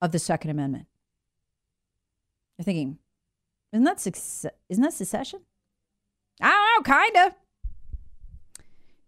of 0.00 0.12
the 0.12 0.20
Second 0.20 0.52
Amendment. 0.52 0.86
You're 2.56 2.64
thinking, 2.64 2.98
isn't 3.72 3.82
that 3.82 3.98
success, 3.98 4.52
isn't 4.68 4.84
that 4.84 4.92
secession? 4.92 5.40
I 6.40 6.50
don't 6.50 6.86
know, 6.86 6.94
kind 6.94 7.16
of. 7.26 7.34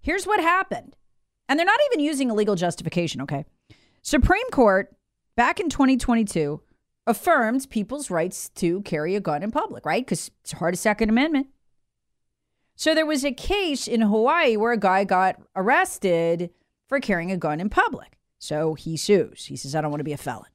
Here's 0.01 0.27
what 0.27 0.41
happened. 0.41 0.97
And 1.49 1.61
they're 1.61 1.65
not 1.65 1.79
even 1.93 2.05
using 2.05 2.29
a 2.29 2.35
legal 2.35 2.57
justification, 2.57 3.21
okay? 3.21 3.45
Supreme 4.03 4.51
Court 4.51 4.97
back 5.37 5.61
in 5.61 5.69
2022 5.69 6.61
affirmed 7.07 7.69
people's 7.71 8.11
rights 8.11 8.49
to 8.51 8.81
carry 8.83 9.17
a 9.17 9.21
gun 9.21 9.43
in 9.43 9.51
public, 9.51 9.85
right? 9.85 10.05
Because 10.05 10.31
it's 10.43 10.55
part 10.55 10.75
of 10.75 10.79
Second 10.79 11.09
Amendment. 11.09 11.49
So 12.77 12.95
there 12.95 13.07
was 13.07 13.25
a 13.25 13.33
case 13.33 13.87
in 13.87 14.01
Hawaii 14.01 14.57
where 14.57 14.73
a 14.73 14.79
guy 14.79 15.05
got 15.05 15.41
arrested 15.55 16.51
for 16.89 17.01
carrying 17.01 17.31
a 17.31 17.37
gun 17.37 17.61
in 17.61 17.69
public. 17.69 18.19
So 18.39 18.75
he 18.75 18.97
sues. 18.97 19.47
He 19.47 19.57
says, 19.57 19.75
I 19.75 19.81
don't 19.81 19.91
want 19.91 20.01
to 20.01 20.05
be 20.05 20.13
a 20.13 20.17
felon. 20.17 20.51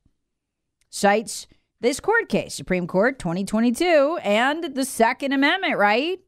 Cites 0.90 1.48
this 1.80 2.00
court 2.00 2.28
case, 2.28 2.56
Supreme 2.56 2.88
Court 2.88 3.20
2022, 3.20 4.20
and 4.24 4.76
the 4.76 4.84
Second 4.84 5.32
Amendment, 5.32 5.78
right? 5.78 6.20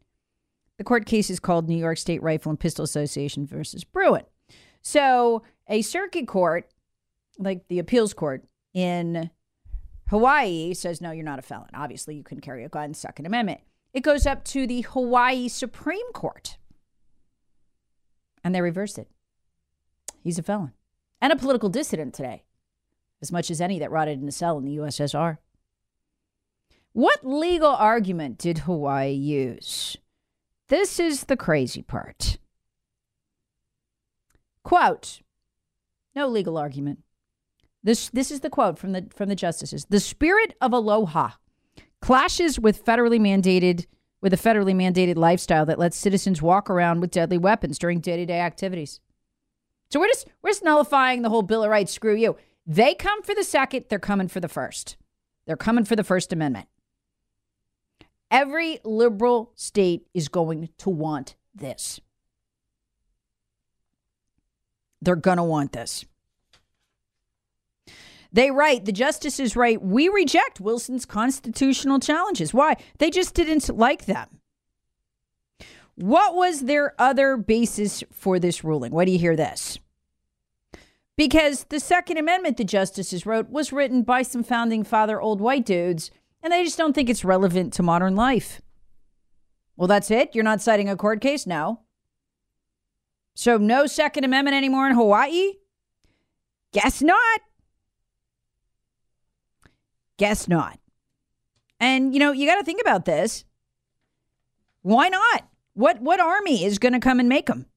The 0.78 0.84
court 0.84 1.06
case 1.06 1.30
is 1.30 1.40
called 1.40 1.68
New 1.68 1.78
York 1.78 1.98
State 1.98 2.22
Rifle 2.22 2.52
and 2.52 2.60
Pistol 2.60 2.86
Association 2.86 3.46
versus 3.46 3.84
Bruen. 3.84 4.24
So 4.82 5.44
a 5.68 5.82
circuit 5.82 6.28
court, 6.28 6.70
like 7.40 7.68
the 7.70 7.80
appeals 7.80 8.14
court 8.14 8.44
in 8.74 9.32
Hawaii, 10.10 10.74
says, 10.74 11.02
no, 11.02 11.12
you're 11.12 11.24
not 11.24 11.40
a 11.40 11.44
felon. 11.44 11.70
Obviously, 11.74 12.16
you 12.16 12.24
can 12.24 12.42
carry 12.42 12.64
a 12.64 12.70
gun, 12.70 12.94
Second 12.94 13.26
Amendment. 13.26 13.62
It 13.94 14.02
goes 14.02 14.28
up 14.28 14.44
to 14.46 14.68
the 14.68 14.82
Hawaii 14.82 15.48
Supreme 15.48 16.12
Court, 16.14 16.58
and 18.44 18.54
they 18.54 18.62
reverse 18.62 18.98
it. 18.98 19.08
He's 20.22 20.38
a 20.38 20.44
felon 20.44 20.74
and 21.22 21.34
a 21.34 21.38
political 21.38 21.70
dissident 21.70 22.14
today, 22.14 22.44
as 23.22 23.32
much 23.32 23.50
as 23.50 23.62
any 23.62 23.80
that 23.80 23.90
rotted 23.90 24.22
in 24.22 24.28
a 24.28 24.32
cell 24.32 24.58
in 24.58 24.66
the 24.66 24.78
USSR. 24.78 25.38
What 26.92 27.26
legal 27.26 27.70
argument 27.70 28.38
did 28.38 28.60
Hawaii 28.60 29.12
use? 29.12 29.98
This 30.68 31.00
is 31.00 31.24
the 31.24 31.38
crazy 31.38 31.82
part. 31.82 32.38
Quote, 34.64 35.22
no 36.16 36.28
legal 36.28 36.58
argument. 36.58 37.00
This, 37.84 38.10
this 38.10 38.32
is 38.32 38.42
the 38.42 38.50
quote 38.50 38.78
from 38.78 38.92
the, 38.92 39.08
from 39.16 39.30
the 39.30 39.36
justices. 39.36 39.86
The 39.90 40.00
spirit 40.00 40.56
of 40.60 40.74
aloha 40.74 41.32
clashes 42.02 42.60
with 42.60 42.84
federally 42.84 43.20
mandated 43.20 43.86
with 44.22 44.34
a 44.34 44.38
federally 44.38 44.76
mandated 44.76 45.16
lifestyle 45.16 45.66
that 45.66 45.80
lets 45.80 45.96
citizens 45.96 46.42
walk 46.42 46.70
around 46.70 47.00
with 47.00 47.12
deadly 47.12 47.38
weapons 47.38 47.80
during 47.80 48.02
day-to-day 48.02 48.40
activities. 48.40 49.00
So 49.90 50.00
we're 50.00 50.08
just 50.08 50.28
we're 50.42 50.50
just 50.50 50.64
nullifying 50.64 51.22
the 51.22 51.30
whole 51.30 51.42
Bill 51.42 51.64
of 51.64 51.70
Rights. 51.70 51.94
Screw 51.94 52.16
you. 52.16 52.36
They 52.68 52.94
come 52.94 53.24
for 53.24 53.34
the 53.34 53.44
second, 53.44 53.86
they're 53.90 53.98
coming 53.98 54.28
for 54.28 54.40
the 54.40 54.50
first. 54.50 54.98
They're 55.48 55.58
coming 55.58 55.86
for 55.86 55.96
the 55.96 56.04
First 56.04 56.32
Amendment. 56.32 56.68
Every 58.30 58.80
liberal 58.84 59.52
state 59.56 60.06
is 60.14 60.28
going 60.28 60.70
to 60.78 60.90
want 60.90 61.36
this. 61.56 62.00
They're 65.02 65.16
going 65.16 65.38
to 65.38 65.44
want 65.44 65.72
this. 65.72 66.06
They 68.32 68.52
write, 68.52 68.86
the 68.86 68.92
justices 68.92 69.56
write, 69.56 69.82
we 69.82 70.08
reject 70.08 70.60
Wilson's 70.60 71.06
constitutional 71.06 72.00
challenges. 72.00 72.54
Why? 72.54 72.76
They 73.00 73.10
just 73.10 73.34
didn't 73.34 73.68
like 73.76 74.06
them. 74.06 74.40
What 75.96 76.36
was 76.36 76.62
their 76.62 76.94
other 77.00 77.38
basis 77.38 78.04
for 78.12 78.40
this 78.40 78.64
ruling? 78.64 78.92
Why 78.92 79.06
do 79.06 79.12
you 79.12 79.20
hear 79.20 79.36
this? 79.36 79.80
Because 81.18 81.66
the 81.66 81.80
Second 81.82 82.18
Amendment, 82.18 82.56
the 82.56 82.64
justices 82.64 83.26
wrote, 83.26 83.50
was 83.50 83.74
written 83.74 84.04
by 84.04 84.22
some 84.22 84.44
founding 84.44 84.86
father 84.86 85.20
old 85.20 85.42
white 85.42 85.66
dudes, 85.66 86.12
and 86.42 86.54
they 86.54 86.64
just 86.64 86.78
don't 86.78 86.94
think 86.94 87.10
it's 87.10 87.26
relevant 87.26 87.74
to 87.74 87.84
modern 87.84 88.16
life. 88.16 88.62
Well, 89.76 89.88
that's 89.88 90.12
it? 90.12 90.34
You're 90.34 90.46
not 90.46 90.62
citing 90.62 90.88
a 90.88 90.96
court 90.96 91.20
case? 91.20 91.46
No. 91.46 91.82
So, 93.34 93.58
no 93.58 93.86
Second 93.86 94.24
Amendment 94.24 94.56
anymore 94.56 94.88
in 94.88 94.96
Hawaii? 94.96 95.54
Guess 96.72 97.02
not. 97.02 97.42
Guess 100.20 100.50
not. 100.50 100.78
And, 101.80 102.14
you 102.14 102.20
know, 102.20 102.34
you 102.34 102.46
got 102.46 102.58
to 102.58 102.66
think 102.66 102.82
about 102.82 103.06
this. 103.06 103.46
Why 104.82 105.08
not? 105.08 105.48
What, 105.74 106.02
what 106.02 106.20
army 106.20 106.66
is 106.66 106.78
going 106.78 106.92
to 106.92 107.00
come 107.00 107.22
and 107.22 107.30
make 107.30 107.46
them? 107.46 107.68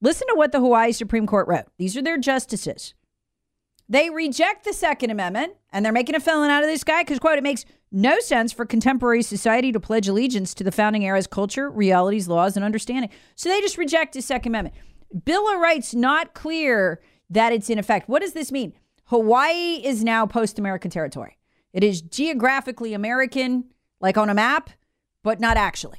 Listen 0.00 0.28
to 0.28 0.36
what 0.36 0.52
the 0.52 0.60
Hawaii 0.60 0.92
Supreme 0.92 1.26
Court 1.26 1.48
wrote. 1.48 1.66
These 1.76 1.96
are 1.96 2.02
their 2.02 2.18
justices. 2.18 2.94
They 3.88 4.10
reject 4.10 4.64
the 4.64 4.72
Second 4.72 5.10
Amendment 5.10 5.54
and 5.72 5.84
they're 5.84 5.92
making 5.92 6.14
a 6.14 6.20
felon 6.20 6.50
out 6.50 6.62
of 6.62 6.68
this 6.68 6.84
guy 6.84 7.02
because, 7.02 7.18
quote, 7.18 7.38
it 7.38 7.42
makes 7.42 7.64
no 7.90 8.20
sense 8.20 8.52
for 8.52 8.64
contemporary 8.64 9.22
society 9.24 9.72
to 9.72 9.80
pledge 9.80 10.06
allegiance 10.06 10.54
to 10.54 10.64
the 10.64 10.72
founding 10.72 11.04
era's 11.04 11.26
culture, 11.26 11.68
realities, 11.68 12.28
laws, 12.28 12.56
and 12.56 12.64
understanding. 12.64 13.10
So 13.34 13.48
they 13.48 13.60
just 13.60 13.76
reject 13.76 14.14
the 14.14 14.22
Second 14.22 14.52
Amendment. 14.52 14.76
Bill 15.24 15.52
of 15.52 15.58
Rights 15.58 15.94
not 15.94 16.32
clear 16.32 17.00
that 17.28 17.52
it's 17.52 17.70
in 17.70 17.78
effect. 17.78 18.08
What 18.08 18.22
does 18.22 18.34
this 18.34 18.52
mean? 18.52 18.72
Hawaii 19.06 19.84
is 19.84 20.04
now 20.04 20.26
post 20.26 20.60
American 20.60 20.92
territory. 20.92 21.38
It 21.76 21.84
is 21.84 22.00
geographically 22.00 22.94
American, 22.94 23.64
like 24.00 24.16
on 24.16 24.30
a 24.30 24.34
map, 24.34 24.70
but 25.22 25.40
not 25.40 25.58
actually. 25.58 25.98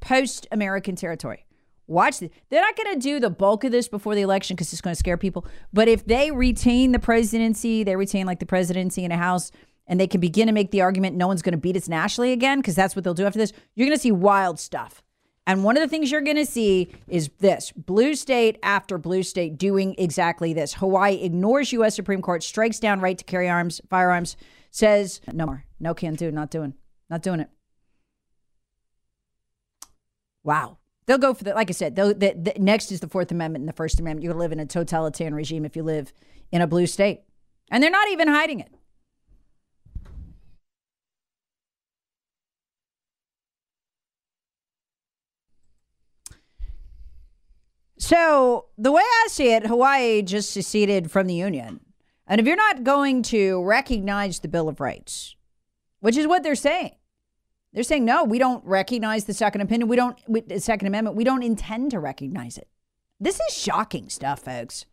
Post 0.00 0.48
American 0.50 0.96
territory. 0.96 1.46
Watch 1.86 2.18
this. 2.18 2.30
They're 2.50 2.60
not 2.60 2.76
going 2.76 2.94
to 2.94 2.98
do 2.98 3.20
the 3.20 3.30
bulk 3.30 3.62
of 3.62 3.70
this 3.70 3.86
before 3.86 4.16
the 4.16 4.22
election 4.22 4.56
because 4.56 4.72
it's 4.72 4.82
going 4.82 4.92
to 4.92 4.98
scare 4.98 5.16
people. 5.16 5.46
But 5.72 5.86
if 5.86 6.04
they 6.04 6.32
retain 6.32 6.90
the 6.90 6.98
presidency, 6.98 7.84
they 7.84 7.94
retain 7.94 8.26
like 8.26 8.40
the 8.40 8.46
presidency 8.46 9.04
in 9.04 9.12
a 9.12 9.16
house, 9.16 9.52
and 9.86 10.00
they 10.00 10.08
can 10.08 10.20
begin 10.20 10.48
to 10.48 10.52
make 10.52 10.72
the 10.72 10.80
argument 10.80 11.14
no 11.14 11.28
one's 11.28 11.42
going 11.42 11.52
to 11.52 11.58
beat 11.58 11.76
us 11.76 11.88
nationally 11.88 12.32
again 12.32 12.58
because 12.58 12.74
that's 12.74 12.96
what 12.96 13.04
they'll 13.04 13.14
do 13.14 13.24
after 13.24 13.38
this, 13.38 13.52
you're 13.76 13.86
going 13.86 13.96
to 13.96 14.02
see 14.02 14.10
wild 14.10 14.58
stuff. 14.58 15.00
And 15.46 15.62
one 15.62 15.76
of 15.76 15.80
the 15.80 15.88
things 15.88 16.10
you're 16.10 16.22
going 16.22 16.38
to 16.38 16.46
see 16.46 16.90
is 17.06 17.30
this 17.38 17.70
blue 17.70 18.16
state 18.16 18.58
after 18.64 18.98
blue 18.98 19.22
state 19.22 19.58
doing 19.58 19.94
exactly 19.96 20.54
this. 20.54 20.74
Hawaii 20.74 21.22
ignores 21.22 21.72
U.S. 21.72 21.94
Supreme 21.94 22.20
Court, 22.20 22.42
strikes 22.42 22.80
down 22.80 23.00
right 23.00 23.16
to 23.16 23.24
carry 23.24 23.48
arms, 23.48 23.80
firearms, 23.88 24.36
says 24.74 25.20
no 25.32 25.46
more, 25.46 25.64
no 25.78 25.94
can 25.94 26.14
do, 26.14 26.32
not 26.32 26.50
doing, 26.50 26.74
not 27.08 27.22
doing 27.22 27.38
it. 27.38 27.48
Wow. 30.42 30.78
They'll 31.06 31.18
go 31.18 31.32
for 31.32 31.44
the, 31.44 31.54
like 31.54 31.70
I 31.70 31.72
said, 31.72 31.94
the, 31.94 32.12
the, 32.12 32.52
next 32.58 32.90
is 32.90 32.98
the 32.98 33.08
Fourth 33.08 33.30
Amendment 33.30 33.62
and 33.62 33.68
the 33.68 33.74
First 33.74 34.00
Amendment. 34.00 34.24
You're 34.24 34.32
gonna 34.32 34.42
live 34.42 34.52
in 34.52 34.58
a 34.58 34.66
totalitarian 34.66 35.34
regime 35.34 35.64
if 35.64 35.76
you 35.76 35.84
live 35.84 36.12
in 36.50 36.60
a 36.60 36.66
blue 36.66 36.86
state. 36.86 37.20
And 37.70 37.82
they're 37.82 37.90
not 37.90 38.10
even 38.10 38.26
hiding 38.26 38.60
it. 38.60 38.74
So, 47.96 48.66
the 48.76 48.92
way 48.92 49.02
I 49.02 49.28
see 49.30 49.54
it, 49.54 49.66
Hawaii 49.66 50.20
just 50.22 50.50
seceded 50.52 51.10
from 51.10 51.26
the 51.26 51.34
Union. 51.34 51.80
And 52.26 52.40
if 52.40 52.46
you're 52.46 52.56
not 52.56 52.84
going 52.84 53.22
to 53.24 53.62
recognize 53.64 54.40
the 54.40 54.48
Bill 54.48 54.68
of 54.68 54.80
Rights, 54.80 55.36
which 56.00 56.16
is 56.16 56.26
what 56.26 56.42
they're 56.42 56.54
saying, 56.54 56.96
they're 57.72 57.82
saying, 57.82 58.04
no, 58.04 58.24
we 58.24 58.38
don't 58.38 58.64
recognize 58.64 59.24
the 59.24 59.34
Second 59.34 59.60
Opinion. 59.60 59.88
We 59.88 59.96
don't, 59.96 60.48
the 60.48 60.60
Second 60.60 60.86
Amendment, 60.86 61.16
we 61.16 61.24
don't 61.24 61.42
intend 61.42 61.90
to 61.90 61.98
recognize 61.98 62.56
it. 62.56 62.68
This 63.20 63.40
is 63.48 63.56
shocking 63.56 64.08
stuff, 64.08 64.40
folks. 64.40 64.86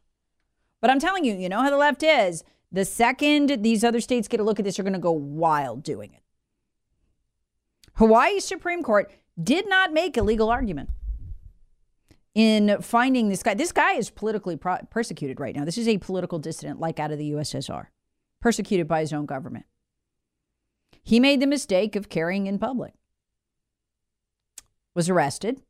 But 0.82 0.90
I'm 0.90 1.00
telling 1.00 1.24
you, 1.24 1.36
you 1.36 1.48
know 1.48 1.62
how 1.62 1.70
the 1.70 1.78
left 1.78 2.04
is. 2.04 2.44
The 2.72 2.86
second 2.86 3.64
these 3.64 3.84
other 3.84 4.00
states 4.00 4.28
get 4.28 4.40
a 4.40 4.44
look 4.44 4.58
at 4.58 4.66
this, 4.66 4.78
they're 4.78 4.84
going 4.84 4.94
to 4.94 5.00
go 5.00 5.12
wild 5.12 5.84
doing 5.84 6.14
it. 6.14 6.22
Hawaii 7.96 8.40
Supreme 8.40 8.82
Court 8.82 9.12
did 9.42 9.68
not 9.68 9.94
make 9.94 10.18
a 10.18 10.24
legal 10.24 10.50
argument 10.50 10.90
in 12.34 12.78
finding 12.82 13.30
this 13.30 13.44
guy. 13.44 13.54
This 13.54 13.72
guy 13.72 13.94
is 13.94 14.10
politically 14.10 14.56
pro- 14.56 14.86
persecuted 14.90 15.40
right 15.40 15.56
now. 15.56 15.66
This 15.66 15.78
is 15.78 15.88
a 15.88 15.98
political 15.98 16.40
dissident, 16.40 16.80
like 16.80 17.00
out 17.00 17.12
of 17.12 17.18
the 17.18 17.32
USSR, 17.32 17.88
persecuted 18.40 18.88
by 18.88 19.02
his 19.02 19.14
own 19.14 19.26
government. 19.26 19.66
He 21.04 21.20
made 21.20 21.42
the 21.42 21.48
mistake 21.48 21.96
of 21.96 22.10
carrying 22.10 22.48
in 22.48 22.60
public, 22.60 22.94
was 24.94 25.10
arrested, 25.10 25.62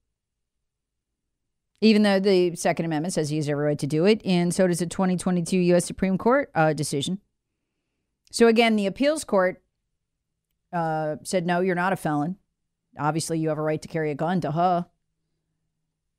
even 1.79 2.03
though 2.03 2.19
the 2.19 2.55
Second 2.55 2.85
Amendment 2.85 3.13
says 3.13 3.29
he 3.29 3.37
has 3.37 3.49
every 3.49 3.65
right 3.65 3.79
to 3.79 3.87
do 3.87 4.05
it, 4.05 4.21
and 4.25 4.53
so 4.53 4.67
does 4.67 4.79
the 4.79 4.85
2022 4.85 5.57
U.S. 5.57 5.85
Supreme 5.85 6.17
Court 6.17 6.51
uh, 6.53 6.73
decision. 6.73 7.19
So 8.31 8.47
again, 8.47 8.75
the 8.75 8.85
appeals 8.85 9.23
court 9.23 9.63
uh, 10.71 11.15
said, 11.23 11.45
no, 11.45 11.61
you're 11.61 11.75
not 11.75 11.93
a 11.93 11.97
felon. 11.97 12.37
Obviously, 12.99 13.39
you 13.39 13.49
have 13.49 13.57
a 13.57 13.63
right 13.63 13.81
to 13.81 13.87
carry 13.87 14.11
a 14.11 14.15
gun, 14.15 14.39
duh. 14.39 14.83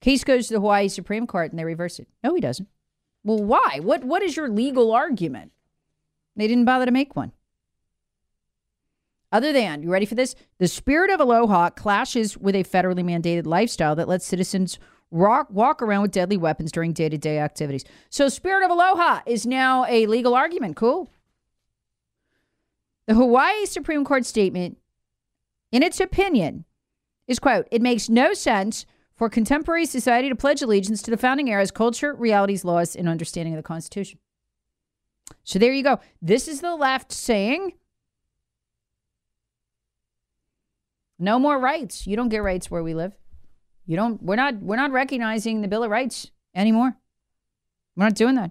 Case 0.02 0.24
goes 0.24 0.48
to 0.48 0.54
the 0.54 0.60
Hawaii 0.60 0.88
Supreme 0.88 1.26
Court 1.26 1.50
and 1.52 1.58
they 1.58 1.64
reverse 1.64 1.98
it. 2.00 2.08
No, 2.22 2.34
he 2.34 2.40
doesn't. 2.40 2.68
Well, 3.24 3.42
why? 3.42 3.78
What 3.80 4.04
what 4.04 4.22
is 4.22 4.36
your 4.36 4.48
legal 4.48 4.92
argument? 4.92 5.52
They 6.36 6.48
didn't 6.48 6.64
bother 6.64 6.86
to 6.86 6.90
make 6.90 7.14
one. 7.14 7.32
Other 9.30 9.52
than, 9.52 9.82
you 9.82 9.90
ready 9.90 10.04
for 10.04 10.16
this? 10.16 10.34
The 10.58 10.68
spirit 10.68 11.08
of 11.08 11.20
aloha 11.20 11.70
clashes 11.70 12.36
with 12.36 12.54
a 12.54 12.64
federally 12.64 13.04
mandated 13.04 13.46
lifestyle 13.46 13.94
that 13.94 14.08
lets 14.08 14.26
citizens 14.26 14.78
rock, 15.12 15.46
walk 15.50 15.80
around 15.80 16.02
with 16.02 16.10
deadly 16.10 16.36
weapons 16.36 16.72
during 16.72 16.92
day 16.92 17.08
to 17.08 17.16
day 17.16 17.38
activities. 17.38 17.84
So, 18.10 18.28
spirit 18.28 18.64
of 18.64 18.70
aloha 18.72 19.20
is 19.24 19.46
now 19.46 19.86
a 19.86 20.06
legal 20.06 20.34
argument. 20.34 20.76
Cool. 20.76 21.08
The 23.06 23.14
Hawaii 23.14 23.66
Supreme 23.66 24.04
Court 24.04 24.26
statement, 24.26 24.78
in 25.70 25.82
its 25.82 26.00
opinion, 26.00 26.64
is 27.28 27.38
quote, 27.38 27.68
it 27.70 27.82
makes 27.82 28.08
no 28.08 28.34
sense 28.34 28.84
for 29.22 29.28
contemporary 29.28 29.86
society 29.86 30.28
to 30.28 30.34
pledge 30.34 30.62
allegiance 30.62 31.00
to 31.00 31.08
the 31.08 31.16
founding 31.16 31.48
era's 31.48 31.70
culture, 31.70 32.12
realities, 32.12 32.64
laws, 32.64 32.96
and 32.96 33.08
understanding 33.08 33.54
of 33.54 33.56
the 33.56 33.62
Constitution. 33.62 34.18
So 35.44 35.60
there 35.60 35.72
you 35.72 35.84
go. 35.84 36.00
This 36.20 36.48
is 36.48 36.60
the 36.60 36.74
left 36.74 37.12
saying 37.12 37.74
no 41.20 41.38
more 41.38 41.56
rights. 41.56 42.04
You 42.04 42.16
don't 42.16 42.30
get 42.30 42.42
rights 42.42 42.68
where 42.68 42.82
we 42.82 42.94
live. 42.94 43.12
You 43.86 43.94
don't 43.94 44.20
we're 44.20 44.34
not 44.34 44.56
we're 44.56 44.74
not 44.74 44.90
recognizing 44.90 45.60
the 45.60 45.68
Bill 45.68 45.84
of 45.84 45.90
Rights 45.92 46.32
anymore. 46.52 46.96
We're 47.94 48.06
not 48.06 48.16
doing 48.16 48.34
that. 48.34 48.50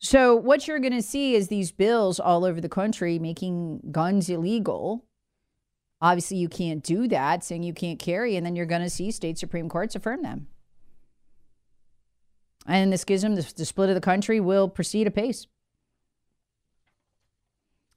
So 0.00 0.34
what 0.34 0.66
you're 0.66 0.80
going 0.80 0.94
to 0.94 1.00
see 1.00 1.36
is 1.36 1.46
these 1.46 1.70
bills 1.70 2.18
all 2.18 2.44
over 2.44 2.60
the 2.60 2.68
country 2.68 3.20
making 3.20 3.90
guns 3.92 4.28
illegal 4.28 5.04
Obviously, 6.04 6.36
you 6.36 6.50
can't 6.50 6.82
do 6.82 7.08
that, 7.08 7.42
saying 7.42 7.62
you 7.62 7.72
can't 7.72 7.98
carry, 7.98 8.36
and 8.36 8.44
then 8.44 8.54
you're 8.54 8.66
going 8.66 8.82
to 8.82 8.90
see 8.90 9.10
state 9.10 9.38
Supreme 9.38 9.70
Courts 9.70 9.94
affirm 9.94 10.20
them. 10.20 10.48
And 12.66 12.92
the 12.92 12.98
schism, 12.98 13.36
the, 13.36 13.52
the 13.56 13.64
split 13.64 13.88
of 13.88 13.94
the 13.94 14.02
country, 14.02 14.38
will 14.38 14.68
proceed 14.68 15.06
apace. 15.06 15.46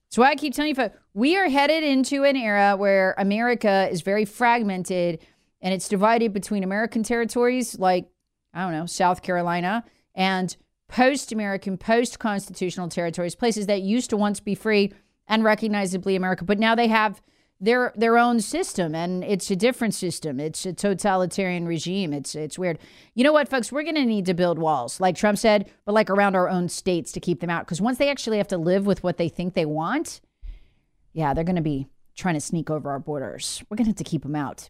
So 0.08 0.24
I 0.24 0.36
keep 0.36 0.54
telling 0.54 0.74
you, 0.74 0.90
we 1.14 1.36
are 1.36 1.50
headed 1.50 1.84
into 1.84 2.24
an 2.24 2.38
era 2.38 2.78
where 2.78 3.14
America 3.18 3.90
is 3.92 4.00
very 4.04 4.24
fragmented 4.24 5.20
and 5.60 5.74
it's 5.74 5.90
divided 5.90 6.32
between 6.32 6.64
American 6.64 7.04
territories 7.04 7.78
like, 7.78 8.08
I 8.54 8.62
don't 8.62 8.72
know, 8.72 8.86
South 8.86 9.22
Carolina 9.22 9.84
and 10.16 10.56
post 10.88 11.34
American, 11.34 11.78
post 11.78 12.20
constitutional 12.20 12.88
territories, 12.88 13.36
places 13.36 13.66
that 13.66 13.82
used 13.82 14.12
to 14.12 14.16
once 14.16 14.40
be 14.40 14.56
free 14.56 14.94
and 15.28 15.44
recognizably 15.44 16.16
America, 16.16 16.46
but 16.46 16.58
now 16.58 16.74
they 16.74 16.88
have 16.88 17.22
their 17.60 17.92
their 17.96 18.18
own 18.18 18.40
system 18.40 18.94
and 18.94 19.24
it's 19.24 19.50
a 19.50 19.56
different 19.56 19.94
system. 19.94 20.40
It's 20.40 20.66
a 20.66 20.74
totalitarian 20.74 21.68
regime. 21.68 22.14
It's 22.14 22.36
it's 22.36 22.60
weird. 22.60 22.78
You 23.16 23.24
know 23.24 23.34
what, 23.34 23.50
folks? 23.50 23.72
We're 23.72 23.84
going 23.84 23.96
to 23.96 24.06
need 24.06 24.26
to 24.28 24.34
build 24.34 24.60
walls, 24.60 25.00
like 25.00 25.16
Trump 25.16 25.38
said, 25.38 25.70
but 25.86 25.94
like 25.94 26.10
around 26.10 26.36
our 26.36 26.50
own 26.50 26.70
states 26.70 27.12
to 27.14 27.20
keep 27.20 27.40
them 27.40 27.50
out 27.50 27.66
because 27.66 27.82
once 27.82 27.98
they 27.98 28.10
actually 28.10 28.38
have 28.38 28.48
to 28.50 28.58
live 28.58 28.86
with 28.86 29.04
what 29.04 29.18
they 29.18 29.30
think 29.30 29.54
they 29.54 29.66
want, 29.66 30.22
yeah, 31.14 31.34
they're 31.34 31.44
going 31.44 31.56
to 31.56 31.62
be 31.62 31.88
trying 32.16 32.36
to 32.36 32.42
sneak 32.42 32.70
over 32.70 32.92
our 32.92 33.00
borders. 33.00 33.64
We're 33.70 33.78
going 33.78 33.86
to 33.86 33.90
have 33.92 33.98
to 33.98 34.04
keep 34.04 34.24
them 34.24 34.36
out. 34.36 34.70